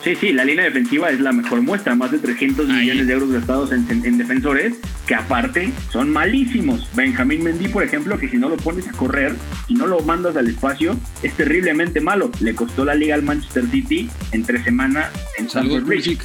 [0.05, 2.77] Sí, sí, la línea defensiva es la mejor muestra, más de 300 Ahí.
[2.83, 4.75] millones de euros gastados en, en- en defensores,
[5.09, 6.88] que aparte son malísimos.
[6.95, 9.35] Benjamín Mendy, por ejemplo, que si no lo pones a correr,
[9.67, 12.31] si no lo mandas al espacio, es terriblemente malo.
[12.41, 16.17] Le costó la liga al Manchester City en tres semanas en Stamford Bridge.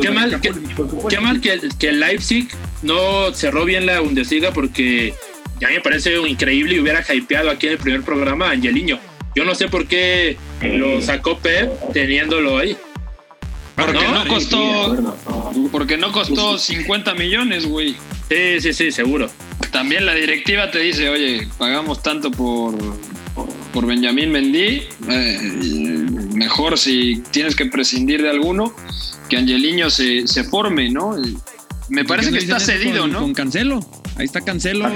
[0.00, 0.40] Qué mal, Luka
[1.08, 2.48] qué, mal que, el- que el Leipzig
[2.82, 5.14] no cerró bien la Bundesliga porque
[5.60, 8.98] ya me parece increíble y hubiera hypeado aquí en el primer programa a Angeliño.
[9.34, 12.76] Yo no sé por qué lo sacó Pep teniéndolo ahí.
[13.74, 15.16] Porque No, costó,
[15.72, 17.96] porque no costó 50 millones, güey.
[18.28, 19.30] Sí, sí, sí, seguro.
[19.72, 22.74] También la directiva te dice, oye, pagamos tanto por,
[23.72, 25.38] por Benjamín Mendy, eh,
[26.34, 28.74] mejor si tienes que prescindir de alguno,
[29.28, 31.18] que Angeliño se, se forme, ¿no?
[31.18, 31.36] Y
[31.88, 33.20] Me parece ¿Por que está cedido, con, ¿no?
[33.20, 33.80] Con Cancelo.
[34.16, 34.88] Ahí está Cancelo.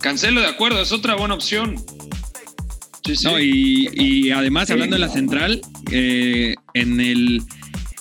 [0.00, 1.76] Cancelo de acuerdo, es otra buena opción.
[3.04, 3.24] Sí, sí.
[3.24, 4.72] No, y, y además, Sí.
[4.74, 7.42] hablando de la central, eh, en, el,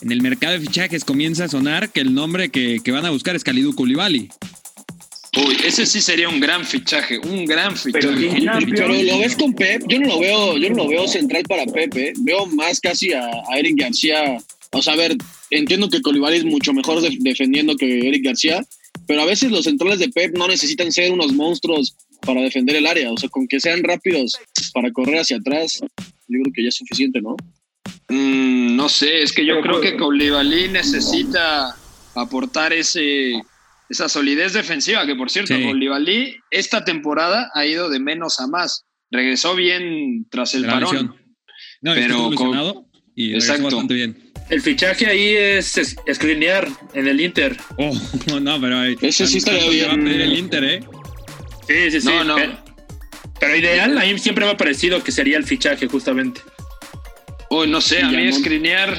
[0.01, 3.09] en el mercado de fichajes comienza a sonar que el nombre que, que van a
[3.09, 4.29] buscar es Kalidou Koulibaly.
[5.45, 8.43] Uy, ese sí sería un gran fichaje, un gran Pero fichaje.
[8.43, 11.43] Champions, Pero lo ves con Pep, yo no lo veo, yo no lo veo central
[11.47, 12.13] para Pep, ¿eh?
[12.19, 14.37] veo más casi a, a Eric García.
[14.71, 15.15] O sea, a ver,
[15.49, 18.63] entiendo que Colibali es mucho mejor de- defendiendo que Eric García,
[19.07, 22.85] pero a veces los centrales de Pep no necesitan ser unos monstruos para defender el
[22.85, 23.11] área.
[23.11, 24.37] O sea, con que sean rápidos
[24.73, 27.35] para correr hacia atrás, yo creo que ya es suficiente, ¿no?
[28.09, 31.75] Mm, no sé, es que yo Pero, creo pues- que Koulibaly necesita
[32.15, 33.33] aportar ese,
[33.89, 36.35] esa solidez defensiva, que por cierto, Sí.
[36.51, 38.85] Esta temporada ha ido de menos a más.
[39.11, 41.15] Regresó bien tras el parón.
[41.81, 43.63] No, Pero con- y Exacto.
[43.63, 44.31] bastante bien.
[44.49, 47.57] El fichaje ahí es es- screenear en el Inter.
[47.77, 47.91] Oh,
[48.41, 49.89] no, pero ahí- Ese sí estaría ¿cuánto le bien.
[49.89, 50.79] va a pedir el Inter, ¿eh?
[51.67, 52.07] Sí, sí, sí.
[52.07, 52.35] No, no.
[52.35, 52.63] Pero,
[53.39, 56.41] pero ideal, a mí siempre me ha parecido que sería el fichaje, justamente.
[57.51, 58.95] Uy, no sé, a mí escrinear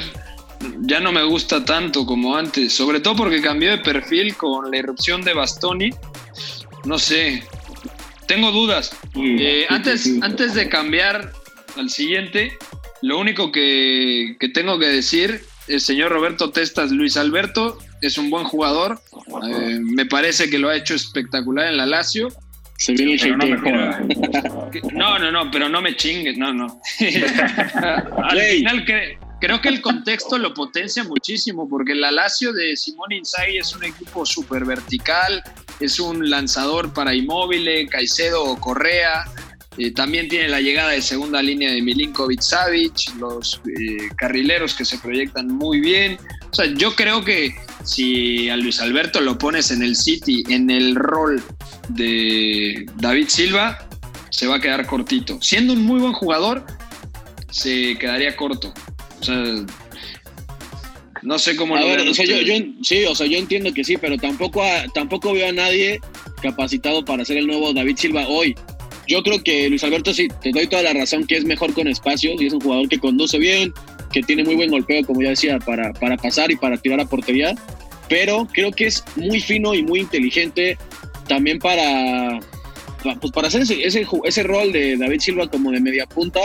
[0.81, 4.77] ya no me gusta tanto como antes, sobre todo porque cambió de perfil con la
[4.77, 5.89] irrupción de Bastoni.
[6.85, 7.43] No sé,
[8.27, 8.95] tengo dudas.
[9.13, 11.31] Sí, Eh, sí, antes, sí, antes de cambiar
[11.77, 12.57] al siguiente,
[13.01, 18.29] lo único que, que tengo que decir, el señor Roberto Testas, Luis Alberto, es un
[18.29, 18.99] buen jugador.
[19.47, 22.29] Eh, me parece que lo ha hecho espectacular en la Lazio.
[22.77, 23.45] Se viene el no
[24.93, 26.81] No, no, no, pero no me chingues, no, no.
[28.23, 28.85] Al final
[29.41, 33.83] creo que el contexto lo potencia muchísimo, porque la Lazio de Simón Inzaghi es un
[33.83, 35.43] equipo súper vertical,
[35.79, 39.25] es un lanzador para Immobile, Caicedo Correa,
[39.77, 44.85] eh, también tiene la llegada de segunda línea de Milinkovic Savic, los eh, carrileros que
[44.85, 46.17] se proyectan muy bien.
[46.51, 50.69] O sea, yo creo que si a Luis Alberto lo pones en el City, en
[50.69, 51.41] el rol
[51.87, 53.87] de David Silva,
[54.29, 55.41] se va a quedar cortito.
[55.41, 56.65] Siendo un muy buen jugador,
[57.49, 58.73] se quedaría corto.
[59.21, 59.43] O sea,
[61.21, 62.35] no sé cómo A lo ver, o sea, yo,
[62.81, 65.99] sí, o sea, yo entiendo que sí, pero tampoco, a- tampoco veo a nadie
[66.41, 68.55] capacitado para ser el nuevo David Silva hoy.
[69.07, 71.87] Yo creo que Luis Alberto sí, te doy toda la razón que es mejor con
[71.87, 73.71] espacios y es un jugador que conduce bien,
[74.11, 77.05] que tiene muy buen golpeo, como ya decía, para, para pasar y para tirar a
[77.05, 77.53] portería,
[78.09, 80.77] pero creo que es muy fino y muy inteligente
[81.27, 82.39] también para,
[83.03, 86.39] pa- pues para hacer ese, ese rol de David Silva como de media punta.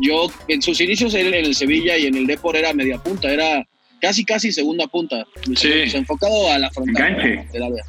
[0.00, 3.66] Yo en sus inicios en el Sevilla y en el Depor era media punta, era
[4.00, 5.68] casi casi segunda punta, Sí.
[5.72, 7.48] Alberto, enfocado a la frontal Enganche.
[7.52, 7.82] del área.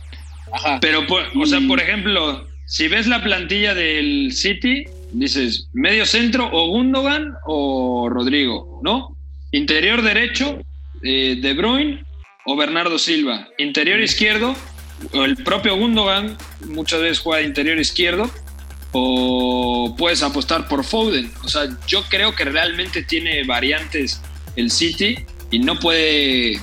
[0.51, 0.79] Ajá.
[0.81, 6.49] Pero, por- o sea, por ejemplo, si ves la plantilla del City, dices medio centro
[6.51, 9.17] o Gundogan o Rodrigo, ¿no?
[9.51, 10.59] Interior derecho,
[11.03, 12.03] eh, De Bruyne
[12.45, 13.47] o Bernardo Silva.
[13.57, 14.55] Interior izquierdo,
[15.13, 16.37] el propio Gundogan
[16.67, 18.29] muchas veces juega de interior izquierdo.
[18.93, 21.31] O puedes apostar por Foden.
[21.43, 24.21] O sea, yo creo que realmente tiene variantes
[24.55, 25.17] el City
[25.51, 26.61] y no puede,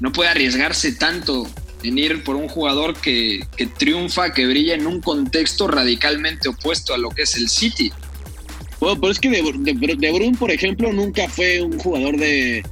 [0.00, 1.46] no puede arriesgarse tanto
[1.82, 6.94] en ir por un jugador que, que triunfa, que brilla en un contexto radicalmente opuesto
[6.94, 7.90] a lo que es el City.
[8.80, 12.62] Bueno, pero es que de, de, de Bruyne, por ejemplo, nunca fue un jugador de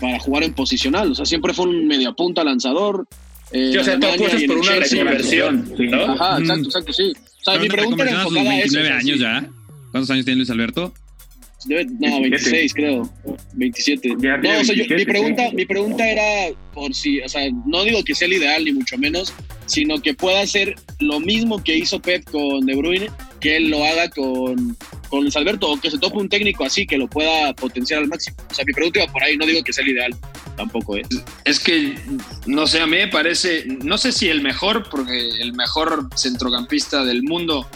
[0.00, 1.12] para jugar en posicional.
[1.12, 3.06] O sea, siempre fue un mediapunta lanzador.
[3.52, 5.74] Eh, Sí, o sea, tú apuestas por una reconversión.
[6.08, 6.42] Ajá, Mm.
[6.42, 7.12] exacto, exacto, sí.
[7.46, 8.74] O sea, mi pregunta era enfocada a eso.
[8.74, 9.22] 29 o sea, años sí.
[9.22, 9.50] ya.
[9.90, 10.92] ¿Cuántos años tiene Luis Alberto?
[11.66, 13.08] Debe- no, 26 creo,
[13.52, 14.16] 27.
[14.18, 15.56] Ya no, o sea, yo- 27, mi pregunta, sí.
[15.56, 18.98] mi pregunta era por si, o sea, no digo que sea el ideal ni mucho
[18.98, 19.32] menos,
[19.66, 23.10] sino que pueda hacer lo mismo que hizo Pep con De Bruyne,
[23.42, 24.76] que él lo haga con,
[25.10, 28.08] con Luis Alberto o que se tope un técnico así que lo pueda potenciar al
[28.08, 28.36] máximo.
[28.48, 30.16] O sea, mi pregunta por ahí, no digo que sea el ideal
[30.56, 31.02] tampoco, ¿eh?
[31.44, 31.98] Es que,
[32.46, 37.04] no sé, a mí me parece, no sé si el mejor, porque el mejor centrocampista
[37.04, 37.68] del mundo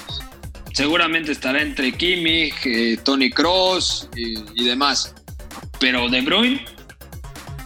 [0.72, 5.14] seguramente estará entre Kimmich, eh, Tony Cross y, y demás.
[5.80, 6.64] Pero De Bruyne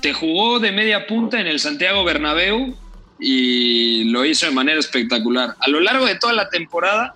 [0.00, 2.74] te jugó de media punta en el Santiago Bernabéu
[3.18, 5.54] y lo hizo de manera espectacular.
[5.60, 7.14] A lo largo de toda la temporada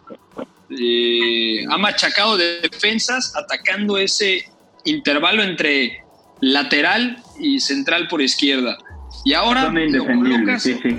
[0.79, 4.45] eh, ha machacado de defensas atacando ese
[4.85, 6.03] intervalo entre
[6.41, 8.79] lateral y central por izquierda.
[9.25, 10.99] Y ahora lo colocas, sí, sí.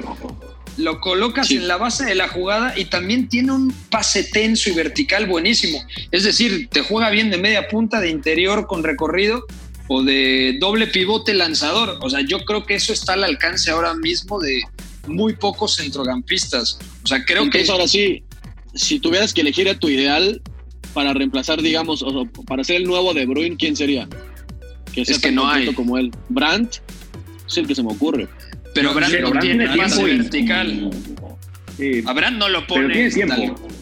[0.78, 1.58] lo colocas Sí.
[1.58, 5.84] en la base de la jugada y también tiene un pase tenso y vertical buenísimo.
[6.12, 9.46] Es decir, te juega bien de media punta, de interior con recorrido
[9.88, 12.00] o de doble pivote lanzador.
[12.02, 14.64] O sea, yo creo que eso está al alcance ahora mismo de
[15.08, 16.80] muy pocos centrocampistas.
[17.04, 18.24] O sea, creo Entonces, que ahora sí,
[18.76, 20.42] si tuvieras que elegir a tu ideal
[20.94, 24.08] para reemplazar, digamos, o para ser el nuevo De Bruyne, ¿quién sería?
[24.94, 25.74] Que sea Es que no hay.
[25.74, 26.12] como él.
[26.30, 26.76] Brandt
[27.48, 28.28] es el que se me ocurre.
[28.74, 30.90] pero Brand pero no Brandt tiene tiempo vertical.
[31.78, 32.94] Sí, A Brand no lo pero pone.
[32.94, 33.36] tiene tiempo.
[33.36, 33.75] tal-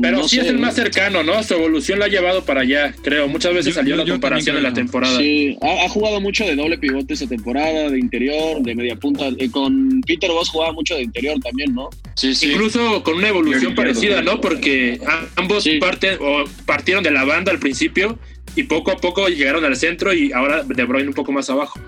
[0.00, 0.42] Pero No sí sé.
[0.42, 1.42] es el más cercano, ¿no?
[1.42, 3.28] Su evolución lo ha llevado para allá, creo.
[3.28, 5.18] Muchas veces Yo- salió yo- la comparación en también la temporada.
[5.18, 9.28] Sí, ha, ha jugado mucho de doble pivote esa temporada, de interior, de media punta.
[9.38, 11.88] Eh, con Peter Voss jugaba mucho de interior también, ¿no?
[12.14, 12.50] Sí, sí.
[12.52, 14.22] Incluso con una evolución parecida.
[14.22, 14.40] ¿no?
[14.40, 15.00] Porque
[15.36, 15.78] ambos Sí.
[15.78, 18.18] parten, o partieron de la banda al principio
[18.56, 21.80] y poco a poco llegaron al centro y ahora De Bruyne un poco más abajo.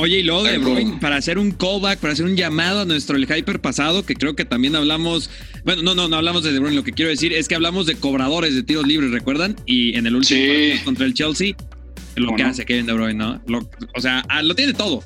[0.00, 3.16] Oye, y luego de Bruyne, para hacer un callback, para hacer un llamado a nuestro
[3.16, 5.28] el hyper pasado, que creo que también hablamos,
[5.64, 7.86] bueno, no, no, no hablamos de De Bruyne, lo que quiero decir es que hablamos
[7.86, 9.56] de cobradores de tiros libres, ¿recuerdan?
[9.66, 10.80] Y en el último Sí.
[10.84, 11.54] contra el Chelsea,
[12.14, 12.48] lo ¿Cómo que no?
[12.50, 13.42] hace Kevin De Bruyne, ¿no?
[13.48, 15.02] Lo- o sea, ah, lo tiene todo.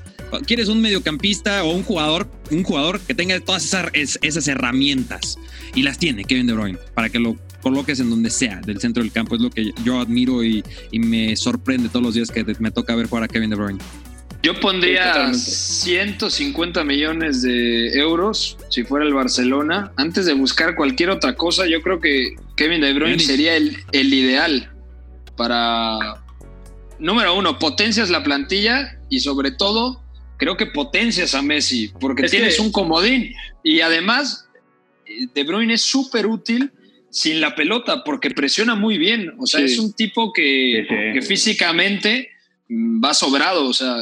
[0.47, 5.37] Quieres un mediocampista o un jugador, un jugador que tenga todas esas, es- esas herramientas
[5.75, 9.03] y las tiene Kevin De Bruyne para que lo coloques en donde sea del centro
[9.03, 9.37] del campo.
[9.37, 12.95] Es lo que yo admiro y, y me sorprende todos los días que me toca
[12.95, 13.79] ver jugar a Kevin De Bruyne.
[14.43, 15.39] Yo pondría Sí, totalmente.
[15.39, 19.93] 150 millones de euros si fuera el Barcelona.
[19.97, 24.13] Antes de buscar cualquier otra cosa, yo creo que Kevin De Bruyne sería el, el
[24.13, 24.71] ideal
[25.37, 26.23] para,
[26.99, 30.03] número uno, potencias la plantilla y sobre todo,
[30.39, 34.49] creo que potencias a Messi porque Es tienes que- un comodín y además
[35.35, 36.73] De Bruyne es súper útil
[37.11, 39.35] sin la pelota porque presiona muy bien.
[39.39, 39.67] O sea, Sí.
[39.75, 41.13] es un tipo que, Sí, sí.
[41.13, 42.31] que físicamente
[42.71, 43.67] va sobrado.
[43.69, 43.97] O sea,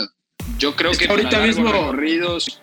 [0.61, 2.61] yo creo que ahorita mismo recorridos.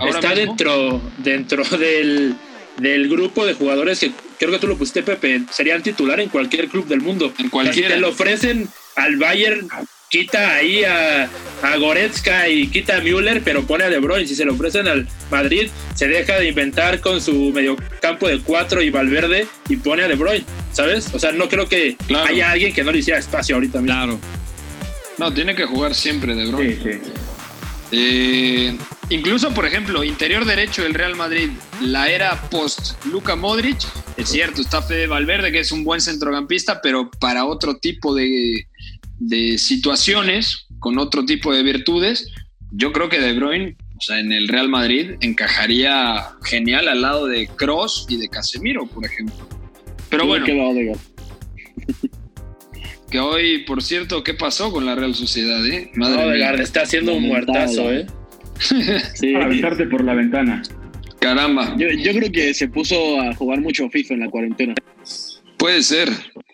[0.00, 2.34] ahora Está mismo, dentro, dentro del,
[2.78, 5.42] del grupo de jugadores que creo que tú lo pusiste, Pepe.
[5.52, 7.32] Serían titular en cualquier club del mundo.
[7.38, 7.88] En cualquiera.
[7.88, 9.68] Si te lo ofrecen al Bayern,
[10.08, 11.28] quita ahí a,
[11.62, 14.26] a Goretzka y quita a Müller, pero pone a De Bruyne.
[14.26, 18.82] Si se lo ofrecen al Madrid, se deja de inventar con su mediocampo de cuatro
[18.82, 21.12] y Valverde y pone a De Bruyne, ¿sabes?
[21.14, 22.26] O sea, no creo que Claro.
[22.28, 23.94] haya alguien que no le hiciera espacio ahorita mismo.
[23.94, 24.20] Claro.
[25.18, 26.74] No, tiene que jugar siempre De Bruyne.
[26.76, 27.10] Sí, sí.
[27.92, 28.76] Eh,
[29.10, 33.78] incluso, por ejemplo, interior derecho del Real Madrid, la era post Luka Modric,
[34.16, 38.66] es cierto, está Fede Valverde, que es un buen centrocampista, pero para otro tipo de,
[39.18, 42.30] de situaciones, con otro tipo de virtudes,
[42.72, 47.26] yo creo que De Bruyne, o sea, en el Real Madrid, encajaría genial al lado
[47.26, 49.48] de Cross y de Casemiro, por ejemplo.
[50.10, 50.46] Pero bueno.
[53.10, 55.64] Que hoy, por cierto, ¿qué pasó con la Real Sociedad?
[55.66, 55.90] Eh?
[55.94, 56.26] Madre mía.
[56.26, 58.06] Odegaard está haciendo un muertazo, ¿eh?
[59.14, 59.32] Sí.
[59.32, 60.62] Para aventarte por la ventana.
[61.20, 61.76] Caramba.
[61.76, 64.74] Yo, yo creo que se puso a jugar mucho FIFA en la cuarentena.
[65.56, 66.08] Puede ser,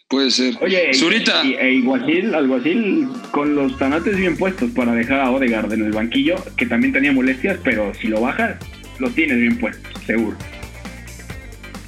[0.08, 0.54] puede ser.
[0.60, 1.44] Oye, Zurita.
[1.44, 5.92] y, e Iguacil, Alguacil con los tanates bien puestos para dejar a Odegaard en el
[5.92, 8.56] banquillo, que también tenía molestias, pero si lo bajas,
[8.98, 10.36] los tienes bien puestos, seguro.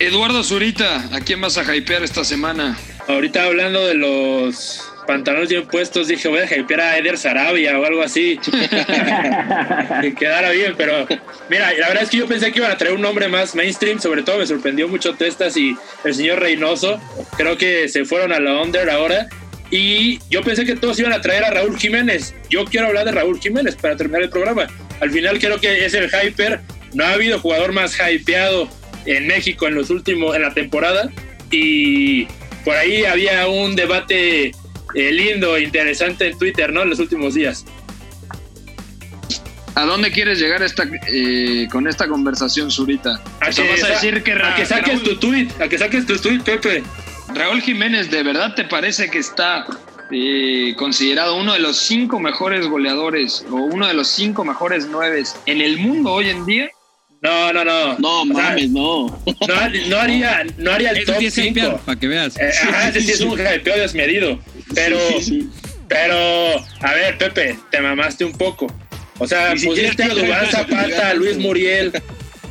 [0.01, 2.77] Eduardo Zurita, ¿a quién vas a hypear esta semana?
[3.07, 7.85] Ahorita hablando de los pantalones bien puestos, dije, voy a hypear a Eder Sarabia o
[7.85, 8.39] algo así.
[10.01, 11.07] que quedara bien, pero
[11.51, 14.01] mira, la verdad es que yo pensé que iban a traer un nombre más mainstream,
[14.01, 17.01] sobre todo me sorprendió mucho Testas y el señor Reynoso.
[17.37, 19.29] Creo que se fueron a la under ahora.
[19.71, 22.35] Y yo pensé que todos iban a traer a Raúl Jiménez.
[22.49, 24.69] Yo quiero hablar de Raúl Jiménez para terminar el programa.
[25.01, 26.61] Al final creo que es el hyper.
[26.93, 28.69] No ha habido jugador más hypeado
[29.05, 31.11] en México en los últimos, en la temporada.
[31.51, 32.29] Y
[32.65, 34.53] por ahí había un debate
[34.95, 36.83] eh, lindo, interesante en Twitter, ¿no?
[36.83, 37.65] En los últimos días.
[39.75, 43.21] ¿A dónde quieres llegar esta, eh, con esta conversación, Zurita?
[43.41, 46.17] A, que, vas a, decir que, a que saques tu tweet, a que saques tu
[46.17, 46.83] tweet, Pepe.
[47.35, 49.67] Raúl Jiménez, ¿de verdad te parece que está
[50.13, 55.35] eh, considerado uno de los cinco mejores goleadores o uno de los cinco mejores nueves
[55.47, 56.71] en el mundo hoy en día?
[57.25, 57.99] No, no, no.
[57.99, 59.07] No, mames, no.
[59.89, 61.81] No, haría, no haría el top 5.
[61.87, 62.37] Para que veas.
[62.37, 62.53] Eh,
[62.89, 64.39] ese sí es un hypeo desmedido.
[64.75, 64.99] Pero,
[65.89, 66.17] pero,
[66.81, 68.67] a ver, Pepe, te mamaste un poco.
[69.19, 71.93] O sea, pusiste a Dubán Zapata, a Luis Muriel.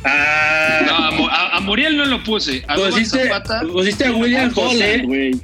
[0.06, 0.82] A...
[0.84, 2.62] No, a, Muriel no lo puse.
[2.68, 3.30] A pusiste,
[3.72, 4.98] pusiste a William José.
[4.98, 5.40] Güey.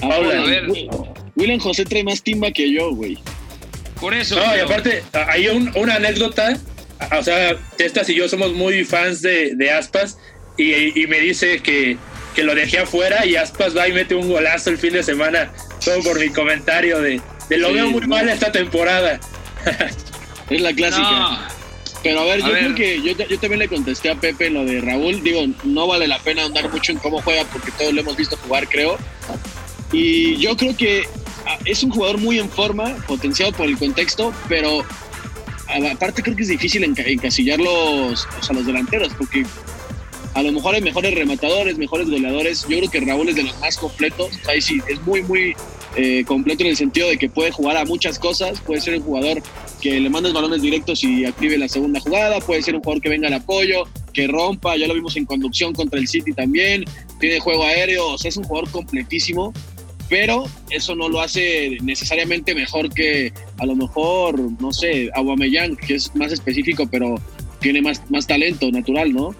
[0.00, 0.66] A ver.
[1.34, 3.18] William José trae más timba que yo, güey.
[4.00, 4.36] Por eso.
[4.36, 6.58] No, y aparte, hay una anécdota.
[7.18, 10.18] O sea, Testas y yo somos muy fans de, de Aspas.
[10.56, 11.98] Y, y me dice que
[12.36, 15.50] que lo dejé afuera y Aspas va y mete un golazo el fin de semana,
[15.82, 19.18] todo por mi comentario de, lo veo muy mal esta temporada.
[20.50, 21.48] es la clásica.
[22.02, 25.22] Pero a ver, yo creo que yo, también le contesté a Pepe lo de Raúl.
[25.22, 28.36] Digo, no vale la pena andar mucho en cómo juega porque todos lo hemos visto
[28.36, 28.98] jugar, creo.
[29.90, 31.08] Y yo creo que
[31.46, 34.84] ah, es un jugador muy en forma, potenciado por el contexto, pero
[35.92, 39.44] aparte creo que es difícil encasillar los, a los delanteros porque
[40.36, 42.66] a lo mejor hay mejores rematadores, mejores goleadores.
[42.68, 44.38] Yo creo que Raúl es de los más completos.
[44.46, 45.56] Ahí sí, es muy, muy
[45.96, 48.60] eh, completo en el sentido de que puede jugar a muchas cosas.
[48.60, 49.42] Puede ser un jugador
[49.80, 52.38] que le mandes balones directos y active la segunda jugada.
[52.40, 54.76] Puede ser un jugador que venga al apoyo, que rompa.
[54.76, 56.84] Ya lo vimos en conducción contra el City también.
[57.18, 58.08] Tiene juego aéreo.
[58.08, 59.54] O sea, es un jugador completísimo.
[60.08, 65.96] Pero eso no lo hace necesariamente mejor que a lo mejor, no sé, Aguamellán, que
[65.96, 67.16] es más específico, pero
[67.60, 69.34] tiene más, más talento natural, ¿no?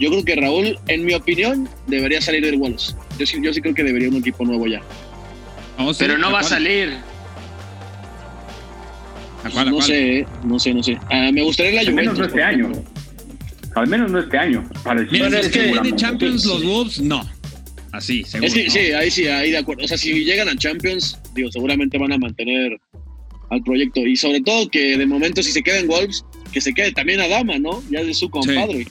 [0.00, 2.96] Yo creo que Raúl, en mi opinión, debería salir del Wolves.
[3.18, 4.80] Yo sí, yo sí creo que debería un equipo nuevo ya.
[5.98, 6.96] Pero no va a salir.
[9.44, 10.98] no sé, no sé, no sé.
[11.10, 12.72] Ah, me gustaría la Al menos no este año.
[13.74, 14.68] Al menos no este año.
[15.10, 17.37] Mira, es que de Champions los Wolves, no.
[17.98, 18.46] Así, seguro.
[18.46, 19.84] Es que, Sí, ahí sí, ahí de acuerdo.
[19.84, 22.78] O sea, si llegan a Champions, digo, seguramente van a mantener
[23.50, 24.00] al proyecto.
[24.00, 27.20] Y sobre todo que de momento, si se queda en Wolves, que se quede también
[27.20, 27.82] a Dama, ¿no?
[27.90, 28.86] Ya de su compadre.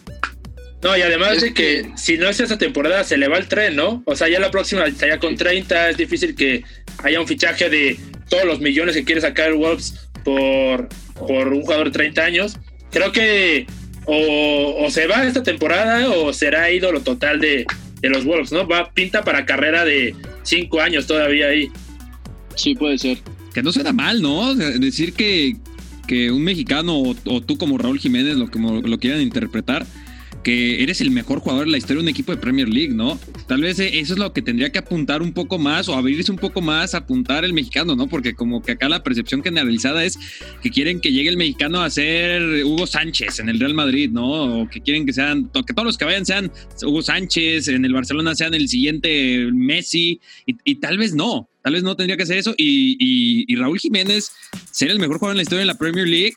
[0.83, 3.75] No, y además de que, si no es esa temporada se le va el tren,
[3.75, 4.03] ¿no?
[4.05, 6.63] O sea, ya la próxima estaría con 30, es difícil que
[7.03, 7.97] haya un fichaje de
[8.29, 12.57] todos los millones que quiere sacar el Wolves por, por un jugador de 30 años.
[12.91, 13.65] Creo que
[14.05, 17.65] o, se va esta temporada o será ídolo total de,
[18.01, 18.67] los Wolves, ¿no?
[18.67, 21.69] Va pinta para carrera de 5 años todavía ahí.
[22.55, 23.19] Sí, puede ser.
[23.53, 24.55] Que no suena mal, ¿no?
[24.55, 25.55] Decir que,
[26.07, 29.85] que un mexicano o, tú como Raúl Jiménez lo, como lo quieran interpretar
[30.43, 33.19] que eres el mejor jugador de la historia de un equipo de Premier League, ¿no?
[33.47, 36.31] Tal vez eh, eso es lo que tendría que apuntar un poco más o abrirse
[36.31, 38.07] un poco más, apuntar el mexicano, ¿no?
[38.07, 40.17] Porque como que acá la percepción generalizada es
[40.61, 44.61] que quieren que llegue el mexicano a ser Hugo Sánchez en el Real Madrid, ¿no?
[44.61, 47.93] O que quieren que sean, que todos los que vayan sean Hugo Sánchez, en el
[47.93, 51.49] Barcelona sean el siguiente Messi, y, tal vez no.
[51.61, 52.55] Tal vez no tendría que hacer eso.
[52.57, 54.31] y Raúl Jiménez,
[54.71, 56.35] ser el mejor jugador en la historia de la Premier League,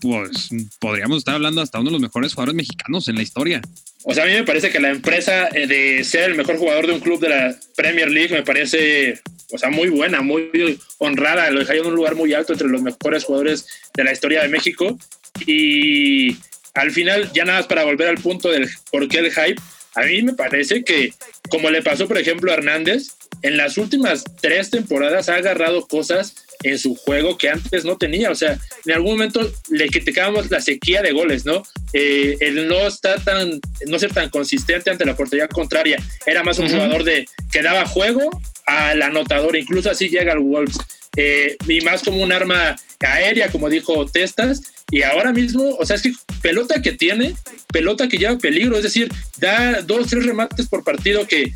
[0.00, 3.62] pues podríamos estar hablando hasta uno de los mejores jugadores mexicanos en la historia.
[4.04, 6.86] O sea, a mí me parece que la empresa eh, de ser el mejor jugador
[6.86, 9.20] de un club de la Premier League me parece,
[9.52, 11.50] o sea, muy buena, muy honrada.
[11.50, 14.48] Lo dejaría en un lugar muy alto entre los mejores jugadores de la historia de
[14.48, 14.98] México.
[15.46, 16.36] Y
[16.74, 19.60] al final, ya nada más para volver al punto del por qué el hype,
[19.94, 21.12] a mí me parece que,
[21.50, 23.08] como le pasó, por ejemplo, a Hernández,
[23.42, 28.30] en las últimas tres temporadas ha agarrado cosas en su juego que antes no tenía.
[28.30, 29.40] O sea, en algún momento
[29.70, 31.62] le criticábamos la sequía de goles, ¿no?
[31.92, 36.02] Eh, el no estar tan, no ser tan consistente ante la portería contraria.
[36.26, 38.30] Era más un jugador de que daba juego
[38.66, 40.78] al anotador, incluso así llega al Wolves.
[41.16, 44.62] Eh, y más como un arma aérea, como dijo Testas.
[44.90, 47.34] Y ahora mismo, o sea, es que pelota que tiene,
[47.72, 51.52] pelota que lleva peligro, es decir, da dos, tres remates por partido que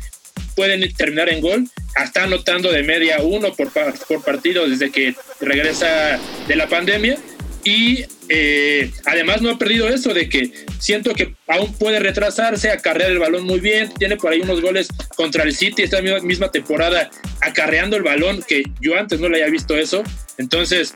[0.55, 1.67] pueden terminar en gol.
[2.01, 7.17] Está anotando de media uno por, por partido desde que regresa de la pandemia.
[7.63, 13.11] Y eh, además no ha perdido eso de que siento que aún puede retrasarse, acarrear
[13.11, 13.91] el balón muy bien.
[13.97, 17.09] Tiene por ahí unos goles contra el City esta misma, temporada,
[17.41, 20.03] acarreando el balón, que yo antes no le había visto eso.
[20.37, 20.93] Entonces,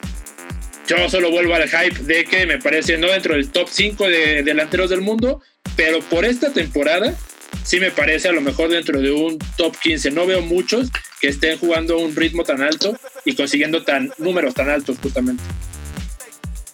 [0.87, 4.43] yo solo vuelvo al hype de que me parece no dentro del top 5 de
[4.43, 5.41] delanteros del mundo,
[5.75, 7.15] pero por esta temporada
[7.63, 10.11] sí me parece a lo mejor dentro de un top 15.
[10.11, 10.89] No veo muchos
[11.19, 15.43] que estén jugando a un ritmo tan alto y consiguiendo tan números tan altos justamente.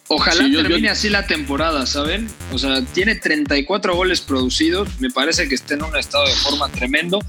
[0.08, 2.28] Ojalá termine así la temporada, ¿saben?
[2.52, 6.68] O sea, tiene 34 goles producidos, me parece que está en un estado de forma
[6.68, 7.20] tremendo.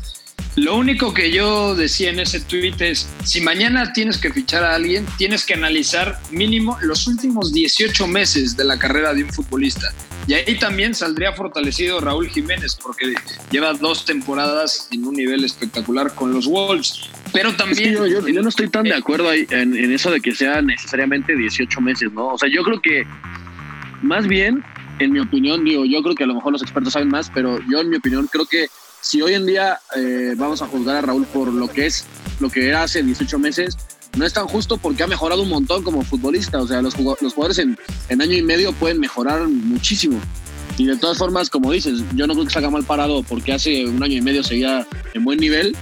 [0.55, 4.75] Lo único que yo decía en ese tweet es, si mañana tienes que fichar a
[4.75, 9.93] alguien, tienes que analizar mínimo los últimos 18 meses de la carrera de un futbolista.
[10.27, 13.13] Y ahí también saldría fortalecido Raúl Jiménez, porque
[13.51, 17.09] lleva dos temporadas en un nivel espectacular con los Wolves.
[17.33, 17.93] Pero también.
[17.93, 22.11] yo, no estoy tan de acuerdo en, en, eso de que sea necesariamente 18 meses,
[22.13, 22.29] ¿no?
[22.29, 23.05] O sea, yo creo que
[24.01, 24.63] más bien,
[24.99, 27.59] en mi opinión, digo, yo creo que a lo mejor los expertos saben más, pero
[27.69, 28.67] yo, en mi opinión, creo que
[29.05, 32.05] si hoy en día eh, vamos a juzgar a Raúl por lo que es,
[32.39, 33.77] lo que era hace 18 meses,
[34.17, 36.59] no es tan justo porque ha mejorado un montón como futbolista.
[36.59, 37.77] O sea, los, jugadores en,
[38.09, 40.19] en, año y medio pueden mejorar muchísimo.
[40.79, 43.85] Y de todas formas, como dices, yo no creo que salga mal parado porque hace
[43.85, 45.75] un año y medio seguía en buen nivel,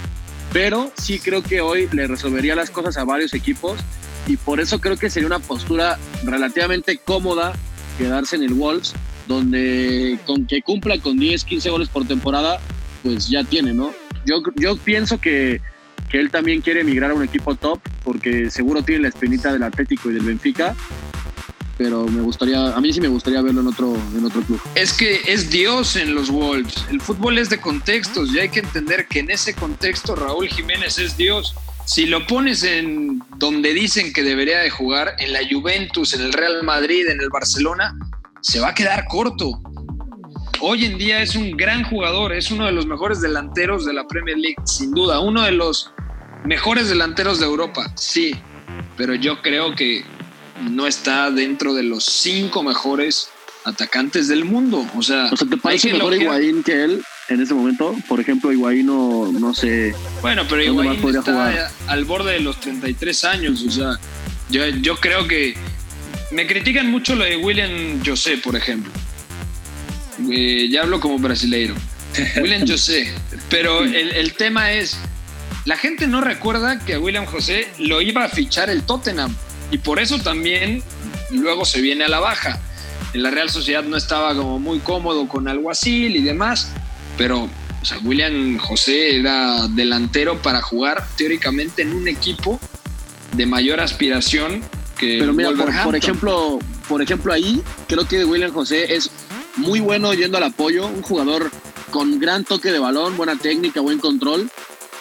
[0.52, 3.78] pero sí creo que hoy le resolvería las cosas a varios equipos
[4.26, 7.54] y por eso creo que sería una postura relativamente cómoda
[7.96, 8.92] quedarse en el Wolves,
[9.26, 12.60] donde con que cumpla con 10, 15 goles por temporada,
[13.04, 13.92] pues ya tiene, ¿no?
[14.26, 15.60] Yo, yo pienso que
[16.08, 19.62] que él también quiere emigrar a un equipo top porque seguro tiene la espinita del
[19.62, 20.74] Atlético y del Benfica.
[21.76, 24.60] Pero me gustaría, a mí sí me gustaría verlo en otro, en otro club.
[24.76, 26.84] Es que es Dios en los Wolves.
[26.88, 30.98] El fútbol es de contextos y hay que entender que en ese contexto Raúl Jiménez
[30.98, 31.56] es Dios.
[31.84, 36.32] Si lo pones en donde dicen que debería de jugar, en la Juventus, en el
[36.32, 37.92] Real Madrid, en el Barcelona,
[38.40, 39.60] se va a quedar corto
[40.60, 44.06] hoy en día es un gran jugador, es uno de los mejores delanteros de la
[44.06, 45.90] Premier League, sin duda, uno de los
[46.44, 48.34] mejores delanteros de Europa, sí,
[48.96, 50.04] pero yo creo que
[50.70, 53.28] no está dentro de los cinco mejores
[53.64, 54.86] atacantes del mundo.
[54.96, 57.94] O sea, o sea ¿te parece mejor Higuaín que él en ese momento?
[58.08, 59.94] Por ejemplo, Higuaín no, no sé.
[60.20, 63.62] Bueno, pero Higuaín está al borde de los 33 años.
[63.66, 63.98] O sea,
[64.50, 65.54] yo, yo creo que
[66.30, 68.92] me critican mucho lo de William José, por ejemplo.
[70.30, 71.74] Eh, ya hablo como brasileiro.
[72.40, 73.12] William José.
[73.50, 74.96] Pero el, tema es,
[75.64, 79.34] la gente no recuerda que a William José lo iba a fichar el Tottenham.
[79.70, 80.82] Y por eso también
[81.30, 82.60] luego se viene a la baja.
[83.12, 86.72] En la Real Sociedad no estaba como muy cómodo con Alguacil y demás.
[87.16, 87.48] Pero
[88.02, 92.60] William José era delantero para jugar teóricamente en un equipo
[93.32, 94.62] de mayor aspiración
[94.98, 95.50] que Pero mira,
[95.84, 96.58] por, ejemplo,
[96.88, 99.10] por ejemplo ahí creo que William José es
[99.56, 101.50] muy bueno yendo al apoyo, un jugador
[101.90, 104.50] con gran toque de balón, buena técnica, buen control,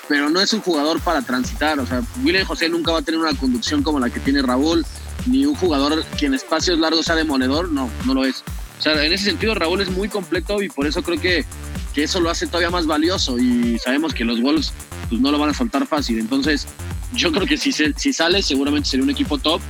[0.07, 1.79] pero no es un jugador para transitar.
[1.79, 4.85] O sea, William José nunca va a tener una conducción como la que tiene Raúl,
[5.25, 8.43] ni un jugador que en espacios largos sea demoledor, no, no lo es.
[8.79, 11.45] O sea, en ese sentido Raúl es muy completo y por eso creo que,
[11.93, 14.73] que eso lo hace todavía más valioso y sabemos que los Wolves
[15.09, 16.19] pues, no lo van a soltar fácil.
[16.19, 16.67] Entonces,
[17.13, 19.61] yo creo que si, si sale seguramente sería un equipo top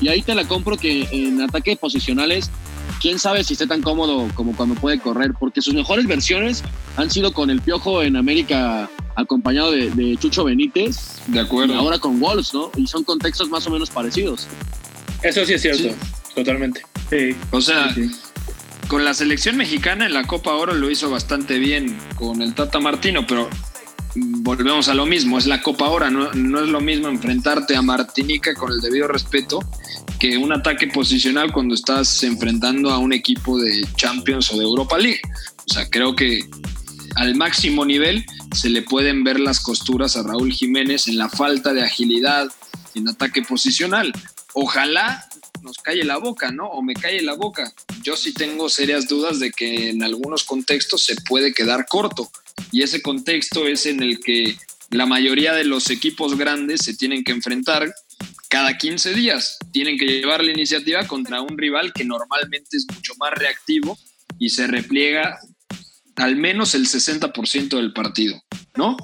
[0.00, 2.50] y ahí te la compro que en ataques posicionales
[3.02, 6.62] quién sabe si esté tan cómodo como cuando puede correr, porque sus mejores versiones
[6.96, 11.20] han sido con el Piojo en América acompañado de, Chucho Benítez.
[11.26, 11.74] De acuerdo.
[11.74, 12.70] Y ahora con Wolves, ¿no?
[12.76, 14.46] Y son contextos más o menos parecidos.
[15.20, 15.96] Eso sí es cierto,
[16.36, 16.82] totalmente.
[17.10, 17.36] Sí.
[17.50, 17.92] O sea,
[18.86, 22.78] con la selección mexicana en la Copa Oro lo hizo bastante bien con el Tata
[22.78, 23.50] Martino, pero
[24.14, 27.82] volvemos a lo mismo, es la Copa Oro, no, no es lo mismo enfrentarte a
[27.82, 29.58] Martinica con el debido respeto
[30.22, 34.96] que un ataque posicional cuando estás enfrentando a un equipo de Champions o de Europa
[34.96, 35.20] League.
[35.68, 36.48] O sea, creo que
[37.16, 41.72] al máximo nivel se le pueden ver las costuras a Raúl Jiménez en la falta
[41.72, 42.48] de agilidad
[42.94, 44.12] en ataque posicional.
[44.52, 45.28] Ojalá
[45.60, 46.68] nos calle la boca, ¿no?
[46.68, 47.72] O me calle la boca.
[48.04, 52.30] Yo sí tengo serias dudas de que en algunos contextos se puede quedar corto.
[52.70, 54.56] Y ese contexto es en el que
[54.90, 57.92] la mayoría de los equipos grandes se tienen que enfrentar
[58.52, 59.56] cada 15 días.
[59.72, 63.98] Tienen que llevar la iniciativa contra un rival que normalmente es mucho más reactivo
[64.38, 65.38] y se repliega
[66.16, 68.44] al menos el 60% del partido,
[68.76, 68.98] ¿no?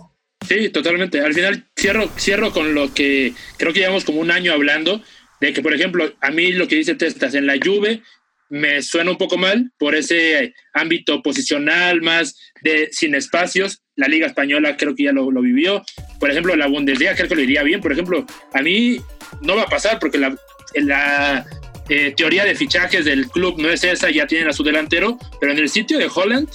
[0.46, 1.22] Sí, totalmente.
[1.22, 5.02] Al final cierro, cierro con lo que creo que llevamos como un año hablando,
[5.40, 8.02] de que, por ejemplo, a mí lo que dice Testas en la Juve
[8.50, 13.82] me suena un poco mal por ese ámbito posicional más de sin espacios.
[13.96, 15.84] La Liga Española creo que ya lo, vivió.
[16.20, 17.80] Por ejemplo, la Bundesliga creo que lo iría bien.
[17.80, 19.00] Por ejemplo, a mí
[19.42, 20.36] no va a pasar porque la,
[20.74, 21.46] la
[21.88, 25.52] eh, teoría de fichajes del club no es esa, ya tienen a su delantero, pero
[25.52, 26.48] en el sitio de Holland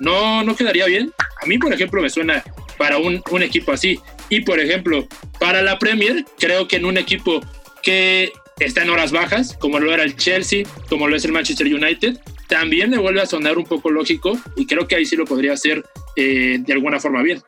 [0.00, 1.12] no, no quedaría bien.
[1.42, 2.42] A mí, por ejemplo, me suena
[2.78, 4.00] para un, un equipo así.
[4.28, 5.06] Y, por ejemplo,
[5.38, 7.40] para la Premier, creo que en un equipo
[7.82, 11.66] que está en horas bajas, como lo era el Chelsea, como lo es el Manchester
[11.66, 15.24] United, también me vuelve a sonar un poco lógico y creo que ahí sí lo
[15.24, 15.84] podría hacer
[16.14, 17.42] eh, de alguna forma bien.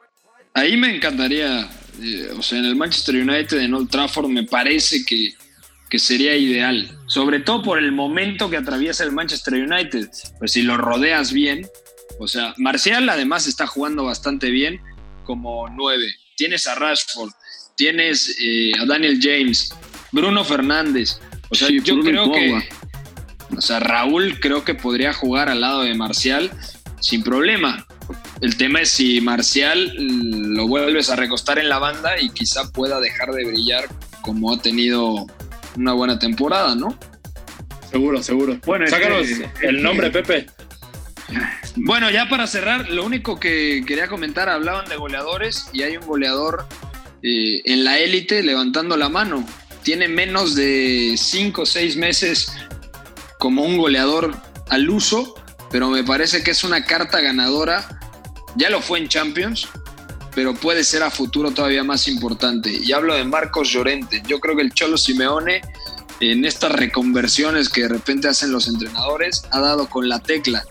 [0.55, 1.69] Ahí me encantaría,
[2.03, 5.35] eh, o sea, en el Manchester United, en Old Trafford, me parece que,
[5.89, 10.11] que sería ideal, sobre todo por el momento que atraviesa el Manchester United.
[10.39, 11.67] Pues si lo rodeas bien,
[12.19, 14.81] o sea, Marcial además está jugando bastante bien
[15.25, 16.07] como nueve.
[16.37, 17.31] Tienes a Rashford,
[17.77, 19.71] tienes eh, a Daniel James,
[20.13, 21.21] Bruno Fernández.
[21.51, 22.69] O sea, Sí, yo Bruno creo que,
[23.57, 26.51] o sea, Raúl creo que podría jugar al lado de Marcial
[27.01, 27.87] sin problema.
[28.41, 33.01] El tema es si Marcial lo vuelves a recostar en la banda y quizá pueda
[33.01, 33.85] dejar de brillar
[34.23, 35.27] como ha tenido
[35.77, 36.99] una buena temporada, ¿no?
[37.91, 38.59] Seguro, seguro.
[38.67, 39.27] Bueno, es Sácanos
[39.63, 40.47] el nombre, Pepe.
[41.77, 46.07] Bueno, ya para cerrar, lo único que quería comentar, hablaban de goleadores y hay un
[46.07, 46.67] goleador
[47.23, 49.45] eh, en la élite levantando la mano.
[49.89, 52.53] Tiene menos de 5 o 6 meses
[53.39, 54.36] como un goleador
[54.68, 55.34] al uso,
[55.70, 57.99] pero me parece que es una carta ganadora.
[58.55, 59.66] Ya lo fue en Champions,
[60.34, 62.70] pero puede ser a futuro todavía más importante.
[62.70, 64.22] Y hablo de Marcos Llorente.
[64.26, 65.62] Yo creo que el Cholo Simeone,
[66.20, 70.66] en estas reconversiones que de repente hacen los entrenadores, ha dado con la tecla.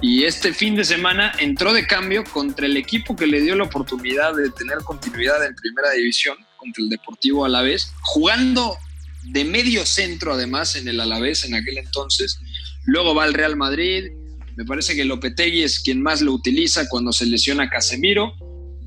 [0.00, 3.62] Y este fin de semana entró de cambio contra el equipo que le dio la
[3.62, 6.36] oportunidad de tener continuidad en primera división,
[6.66, 8.76] contra el Deportivo Alavés, jugando
[9.24, 12.40] de medio centro además en el Alavés en aquel entonces.
[12.84, 14.12] Luego va al Real Madrid.
[14.56, 18.34] Me parece que Lopetegui es quien más lo utiliza cuando se lesiona Casemiro.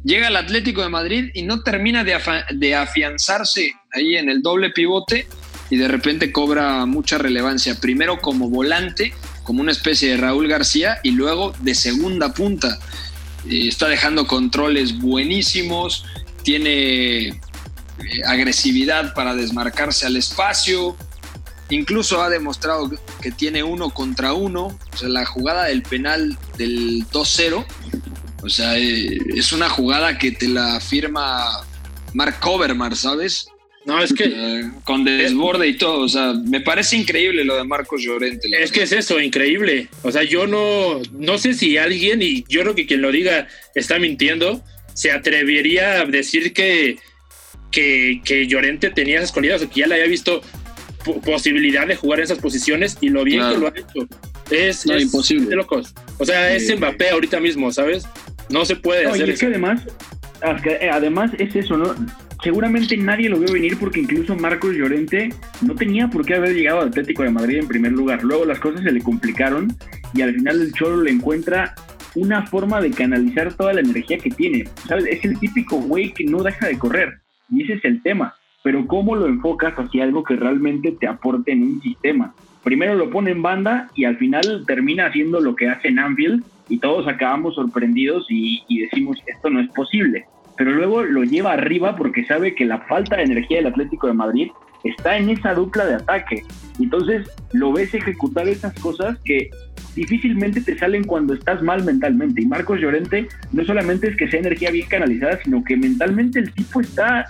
[0.03, 2.17] Llega al Atlético de Madrid y no termina de,
[2.55, 5.27] de afianzarse ahí en el doble pivote
[5.69, 7.75] y de repente cobra mucha relevancia.
[7.79, 9.13] Primero como volante,
[9.43, 12.79] como una especie de Raúl García y luego de segunda punta.
[13.47, 16.05] Eh, está dejando controles buenísimos,
[16.43, 17.39] tiene
[18.03, 20.95] eh, agresividad para desmarcarse al espacio,
[21.69, 22.91] incluso ha demostrado
[23.21, 27.65] que tiene uno contra uno, o sea, la jugada del penal del 2-0,
[28.41, 31.65] o sea, eh, es una jugada que te la firma
[32.13, 33.47] Mark Overmars, ¿sabes?
[33.85, 37.63] No, es que Eh, con desborde y todo, o sea, me parece increíble lo de
[37.63, 38.47] Marcos Llorente.
[38.61, 39.87] Es que es eso, increíble.
[40.03, 43.47] O sea, yo no, no sé si alguien, y yo creo que quien lo diga
[43.75, 46.97] está mintiendo, se atrevería a decir que,
[47.71, 50.41] que, que Llorente tenía esas cualidades o que ya le había visto
[51.05, 53.55] po- posibilidad de jugar en esas posiciones y lo bien Claro.
[53.55, 54.07] que lo ha hecho.
[54.51, 55.47] Es, No, es imposible.
[55.49, 55.93] de locos.
[56.17, 56.75] O sea, es.
[56.75, 58.07] Mbappé ahorita mismo, ¿sabes?
[58.49, 59.53] No se puede No, y hacer es que eso.
[59.53, 59.83] además,
[60.55, 61.93] es que, eh, además es eso, ¿no?
[62.43, 65.29] Seguramente nadie lo vio venir porque incluso Marcos Llorente
[65.61, 68.23] no tenía por qué haber llegado al Atlético de Madrid en primer lugar.
[68.23, 69.75] Luego las cosas se le complicaron
[70.13, 71.75] y al final el Cholo le encuentra
[72.15, 74.67] una forma de canalizar toda la energía que tiene.
[74.87, 75.05] ¿Sabes?
[75.09, 77.19] Es el típico güey que no deja de correr
[77.51, 78.35] y ese es el tema.
[78.63, 82.33] Pero ¿cómo lo enfocas hacia algo que realmente te aporte en un sistema?
[82.63, 86.43] Primero lo pone en banda y al final termina haciendo lo que hace en Anfield
[86.67, 90.25] y todos acabamos sorprendidos y, y decimos esto no es posible.
[90.57, 94.13] Pero luego lo lleva arriba porque sabe que la falta de energía del Atlético de
[94.13, 94.49] Madrid
[94.83, 96.43] está en esa dupla de ataque.
[96.79, 99.49] Entonces lo ves ejecutar esas cosas que
[99.95, 102.41] difícilmente te salen cuando estás mal mentalmente.
[102.41, 106.53] Y Marcos Llorente no solamente es que sea energía bien canalizada, sino que mentalmente el
[106.53, 107.25] tipo está,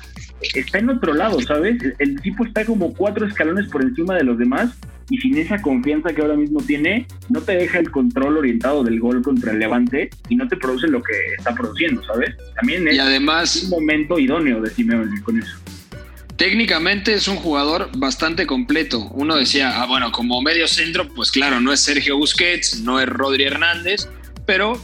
[0.54, 1.78] está en otro lado, ¿sabes?
[1.98, 4.78] El, tipo está como cuatro escalones por encima de los demás
[5.10, 9.00] y sin esa confianza que ahora mismo tiene, no te deja el control orientado del
[9.00, 12.36] gol contra el Levante y no te produce lo que está produciendo, ¿sabes?
[12.56, 15.58] También es Y además, un momento idóneo de Simeone con eso.
[16.40, 19.10] Técnicamente es un jugador bastante completo.
[19.12, 23.08] Uno decía, ah, bueno, como medio centro, pues claro, no es Sergio Busquets, no es
[23.08, 24.08] Rodri Hernández,
[24.46, 24.82] pero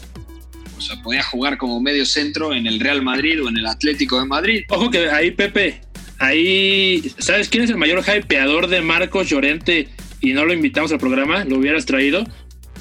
[0.78, 4.20] o sea, podía jugar como medio centro en el Real Madrid o en el Atlético
[4.20, 4.64] de Madrid.
[4.68, 5.80] Ojo que ahí, Pepe,
[6.20, 9.88] ahí, ¿sabes quién es el mayor hypeador de Marcos Llorente
[10.20, 11.46] y no lo invitamos al programa?
[11.46, 12.26] Lo hubieras traído,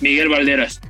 [0.00, 0.80] Miguel Valderas.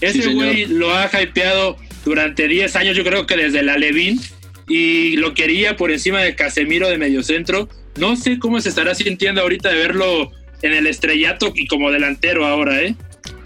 [0.00, 4.20] Ese güey lo ha hypeado durante 10 años, yo creo que desde la Levín,
[4.68, 7.68] y lo quería por encima de Casemiro de mediocentro.
[7.96, 10.30] No sé cómo se estará sintiendo ahorita de verlo
[10.62, 12.96] en el estrellato y como delantero ahora, ¿eh?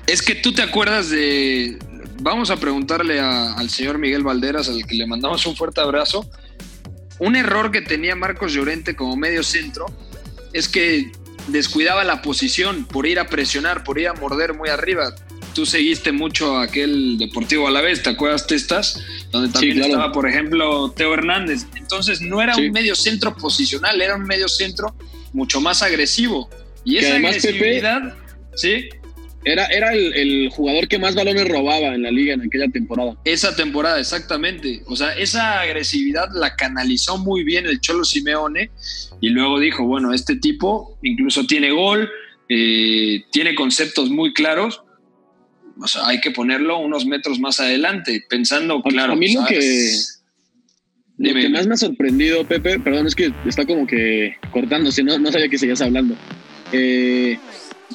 [0.06, 1.78] Es que tú te acuerdas de...
[2.20, 6.28] Vamos a preguntarle al señor Miguel Valderas, al que le mandamos un fuerte abrazo.
[7.18, 9.86] Un error que tenía Marcos Llorente como medio centro
[10.52, 11.10] es que
[11.48, 15.14] descuidaba la posición por ir a presionar, por ir a morder muy arriba.
[15.56, 19.02] Tú seguiste mucho aquel Deportivo a la vez, ¿te acuerdas, Testas?
[19.32, 19.92] Donde también claro.
[19.94, 21.66] estaba, por ejemplo, Teo Hernández.
[21.76, 22.66] Entonces no era Sí.
[22.66, 24.94] un medio centro posicional, era un medio centro
[25.32, 26.50] mucho más agresivo.
[26.84, 28.14] Y esa además, Pepe- agresividad,
[28.54, 28.88] sí,
[29.46, 33.16] Era, era el, el jugador que más balones robaba en la liga en aquella temporada.
[33.24, 34.82] esa temporada, exactamente.
[34.86, 38.70] O sea, esa agresividad la canalizó muy bien el Cholo Simeone
[39.22, 42.10] y luego dijo, bueno, este tipo incluso tiene gol,
[42.50, 44.82] eh, tiene conceptos muy claros.
[45.78, 49.12] O sea, hay que ponerlo unos metros más adelante, pensando, A- claro.
[49.12, 50.22] a mí lo ¿sabes?
[51.18, 55.02] Lo Dime, que más me ha sorprendido, Pepe, perdón, es que está como que cortándose,
[55.02, 56.14] no, no sabía que seguías hablando.
[56.72, 57.38] Eh,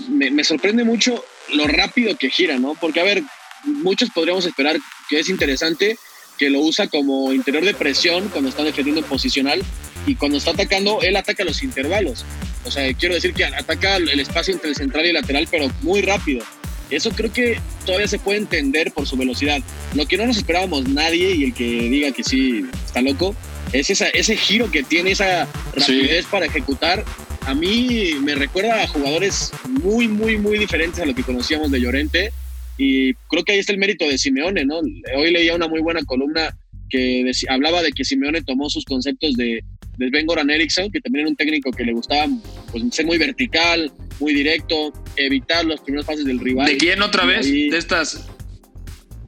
[0.09, 1.23] me, me sorprende mucho
[1.53, 2.73] lo rápido que gira, ¿no?
[2.79, 3.21] Porque, a ver,
[3.65, 4.77] muchos podríamos esperar
[5.09, 5.97] que es interesante
[6.39, 9.61] que lo usa como interior de presión cuando está defendiendo en posicional
[10.07, 12.25] y cuando está atacando, él ataca los intervalos.
[12.65, 15.71] O sea, quiero decir que ataca el espacio entre el central y el lateral, pero
[15.81, 16.43] muy rápido.
[16.91, 19.59] Eso creo que todavía se puede entender por su velocidad.
[19.95, 23.35] Lo que no nos esperábamos nadie y el que diga que sí está loco
[23.73, 27.05] es esa, ese giro que tiene, esa rapidez para ejecutar.
[27.45, 31.79] A mí me recuerda a jugadores muy, muy, muy diferentes a lo que conocíamos de
[31.79, 32.31] Llorente
[32.77, 34.79] y creo que ahí está el mérito de Simeone, ¿no?
[35.15, 36.57] Hoy leía una muy buena columna
[36.89, 39.63] que hablaba de que Simeone tomó sus conceptos de,
[39.97, 42.27] de Sven Goran Eriksson, que también era un técnico que le gustaba
[42.71, 43.91] pues, ser muy vertical,
[44.21, 46.67] muy directo, evitar los primeros pases del rival.
[46.67, 47.45] ¿De quién otra vez?
[47.45, 48.27] Ahí- ¿De estas?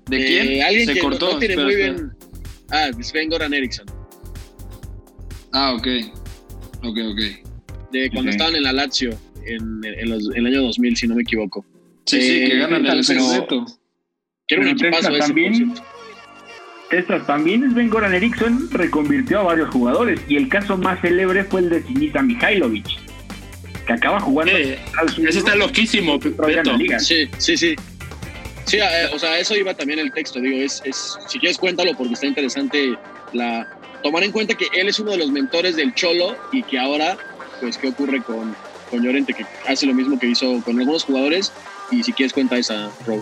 [0.09, 0.63] ¿De Eh, quién?
[0.63, 1.33] Alguien Se que cortó.
[1.33, 1.93] no, tiene Espera, muy espera.
[1.93, 2.11] bien.
[2.69, 3.85] Ah, Sven Goran Eriksson,
[5.51, 5.87] Ah, ok.
[6.83, 7.19] Ok, ok.
[7.91, 9.11] de cuando estaban en la Lazio
[9.45, 11.63] en, en los- en el año 2000, si no me equivoco.
[12.05, 13.65] Sí, sí, Eh, que ganan el secreto.
[14.47, 15.73] Que era un equipazo ese, también.
[16.89, 21.61] Testas también Sven Goran Eriksson reconvirtió a varios jugadores y el caso más célebre fue
[21.61, 22.85] el de Sinisa Mihailovic,
[23.85, 24.79] que acaba jugando Eh,
[25.27, 26.19] ese está loquísimo,
[26.77, 26.99] liga.
[26.99, 27.75] Sí, sí, sí.
[28.65, 31.93] Sí, eh, o sea, eso iba también el texto, digo, es, es, si quieres cuéntalo
[31.97, 32.97] porque está interesante
[33.33, 33.67] la
[34.03, 37.17] tomar en cuenta que él es uno de los mentores del Cholo y que ahora,
[37.59, 38.55] pues, ¿qué ocurre con,
[38.89, 39.33] con Llorente?
[39.33, 41.51] Que hace lo mismo que hizo con algunos jugadores
[41.91, 43.21] y si quieres cuenta esa, Rob.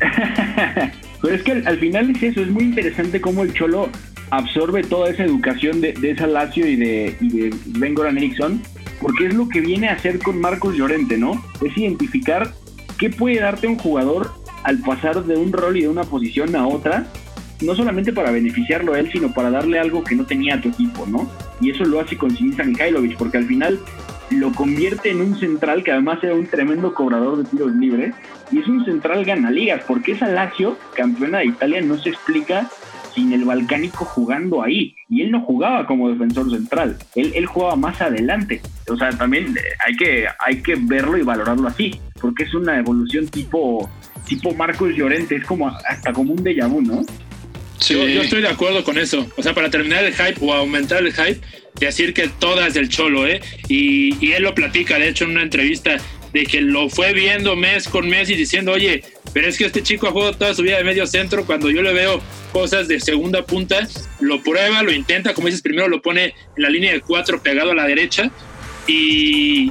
[1.22, 3.90] Pero es que al, al final es eso, es muy interesante cómo el Cholo
[4.30, 8.62] absorbe toda esa educación de, de esa Lazio y de, y de Sven Goran Eriksson,
[9.00, 11.42] porque es lo que viene a hacer con Marcos Llorente, ¿no?
[11.64, 12.52] Es identificar
[12.98, 16.66] qué puede darte un jugador al pasar de un rol y de una posición a
[16.66, 17.06] otra,
[17.62, 20.68] no solamente para beneficiarlo a él, sino para darle algo que no tenía a tu
[20.68, 21.30] equipo, ¿no?
[21.60, 23.80] Y eso lo hace con Sinisa Mihailovic, porque al final
[24.30, 28.14] lo convierte en un central que además era un tremendo cobrador de tiros libres
[28.52, 32.70] y es un central gana ligas, porque esa Lazio, campeona de Italia, no se explica
[33.14, 34.94] sin el balcánico jugando ahí.
[35.08, 38.60] Y él no jugaba como defensor central, él, él jugaba más adelante.
[38.88, 42.78] O sea, también eh, hay que, hay que verlo y valorarlo así, porque es una
[42.78, 43.88] evolución tipo,
[44.26, 47.02] tipo Marcos Llorente, es como hasta como un déjà vu, ¿no?
[47.78, 47.94] Sí.
[47.94, 49.26] Yo, yo estoy de acuerdo con eso.
[49.36, 51.40] O sea, para terminar el hype o aumentar el hype,
[51.80, 53.40] decir que todas del Cholo, ¿eh?
[53.68, 55.96] Y, y él lo platica, de hecho, en una entrevista,
[56.32, 59.02] de que lo fue viendo mes con mes y diciendo, oye,
[59.32, 61.82] pero es que este chico ha jugado toda su vida de medio centro, cuando yo
[61.82, 62.20] le veo
[62.52, 63.86] cosas de segunda punta,
[64.20, 67.72] lo prueba, lo intenta, como dices, primero lo pone en la línea de cuatro pegado
[67.72, 68.30] a la derecha
[68.86, 69.70] y,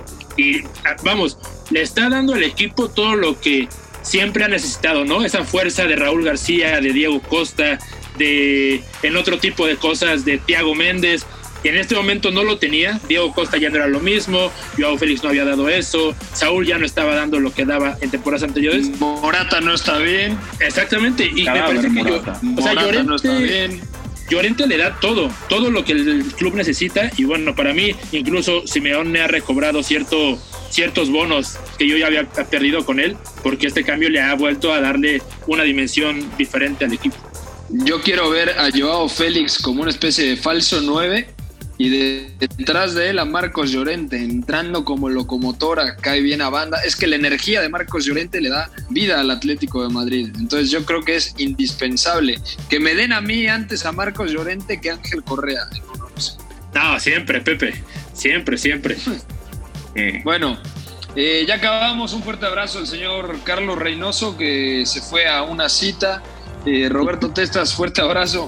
[0.85, 1.37] ah, vamos,
[1.71, 3.67] le está dando al equipo todo lo que
[4.01, 5.23] siempre ha necesitado, ¿no?
[5.23, 7.79] Esa fuerza de Raúl García, de Diego Costa,
[8.17, 11.25] de en otro tipo de cosas de Thiago Méndez.
[11.63, 12.99] Y en este momento no lo tenía.
[13.07, 14.51] Diego Costa ya no era lo mismo.
[14.77, 16.15] Joao Félix no había dado eso.
[16.33, 18.89] Saúl ya no estaba dando lo que daba en temporadas anteriores.
[18.99, 20.37] Morata no está bien.
[20.59, 21.25] Exactamente.
[21.25, 22.39] Y me parece que yo, Morata.
[22.57, 23.81] o sea, Morata no está Llorente, bien.
[24.29, 27.11] Llorente le da todo, todo lo que el club necesita.
[27.17, 30.39] Y bueno, para mí, incluso Simeone ha recobrado cierto,
[30.69, 34.71] ciertos bonos que yo ya había perdido con él, porque este cambio le ha vuelto
[34.71, 37.17] a darle una dimensión diferente al equipo.
[37.69, 41.27] Yo quiero ver a Joao Félix como una especie de falso 9
[41.79, 46.77] y de- detrás de él a Marcos Llorente entrando como locomotora, cae bien a banda.
[46.85, 50.29] Es que la energía de Marcos Llorente le da vida al Atlético de Madrid.
[50.37, 54.79] Entonces yo creo que es indispensable que me den a mí antes a Marcos Llorente
[54.81, 55.61] que a Ángel Correa.
[56.75, 57.81] No, siempre, Pepe.
[58.13, 58.97] Siempre, siempre.
[59.95, 60.59] Eh, Bueno,
[61.15, 62.13] eh, ya acabamos.
[62.13, 66.21] Un fuerte abrazo al señor Carlos Reynoso que se fue a una cita.
[66.65, 68.47] Eh, Roberto Testas, fuerte abrazo.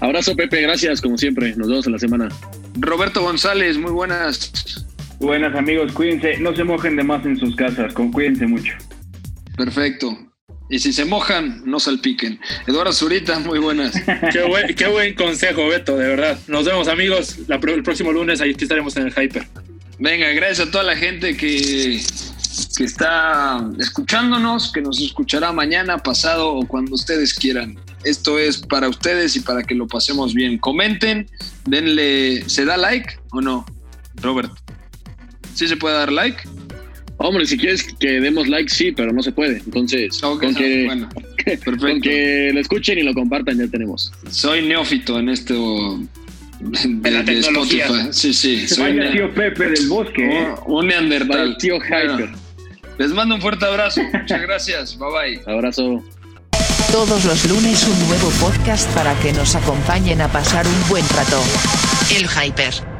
[0.00, 1.54] Abrazo, Pepe, gracias, como siempre.
[1.56, 2.28] Nos vemos en la semana.
[2.74, 4.86] Roberto González, muy buenas.
[5.18, 8.72] buenas amigos, cuídense, no se mojen de más en sus casas, con, cuídense mucho.
[9.56, 10.16] Perfecto.
[10.70, 12.40] Y si se mojan, no salpiquen.
[12.66, 13.92] Eduardo Zurita, muy buenas.
[14.32, 16.38] Qué buen, qué buen consejo, Beto, de verdad.
[16.46, 18.40] Nos vemos, amigos, la el próximo lunes.
[18.40, 19.48] Ahí estaremos en el Hyper.
[19.98, 22.00] Venga, gracias a toda la gente que,
[22.76, 27.76] que está escuchándonos, que nos escuchará mañana, pasado o cuando ustedes quieran.
[28.04, 30.58] Esto es para ustedes y para que lo pasemos bien.
[30.58, 31.28] Comenten,
[31.66, 32.48] denle.
[32.48, 33.66] ¿Se da like o no,
[34.16, 34.52] Robert?
[35.54, 36.42] ¿Sí se puede dar like?
[37.22, 39.58] Hombre, si quieres que demos like, sí, pero no se puede.
[39.58, 41.08] Entonces, con, que, bueno,
[41.78, 44.10] con que lo escuchen y lo compartan, ya tenemos.
[44.30, 46.00] Soy neófito en esto
[46.60, 47.84] de, la de tecnología.
[47.84, 48.08] Spotify.
[48.12, 48.66] Sí, sí.
[48.66, 50.54] Soy Vaya tío Pepe del bosque, ¿eh?
[50.66, 51.48] un neandertal.
[51.48, 52.30] Vaya tío Bueno, Hyper.
[52.98, 54.00] les mando un fuerte abrazo.
[54.14, 54.98] Muchas gracias.
[54.98, 55.52] Bye bye.
[55.52, 56.02] Abrazo.
[56.92, 61.40] Todos los lunes un nuevo podcast para que nos acompañen a pasar un buen rato.
[62.10, 62.99] El Hyper.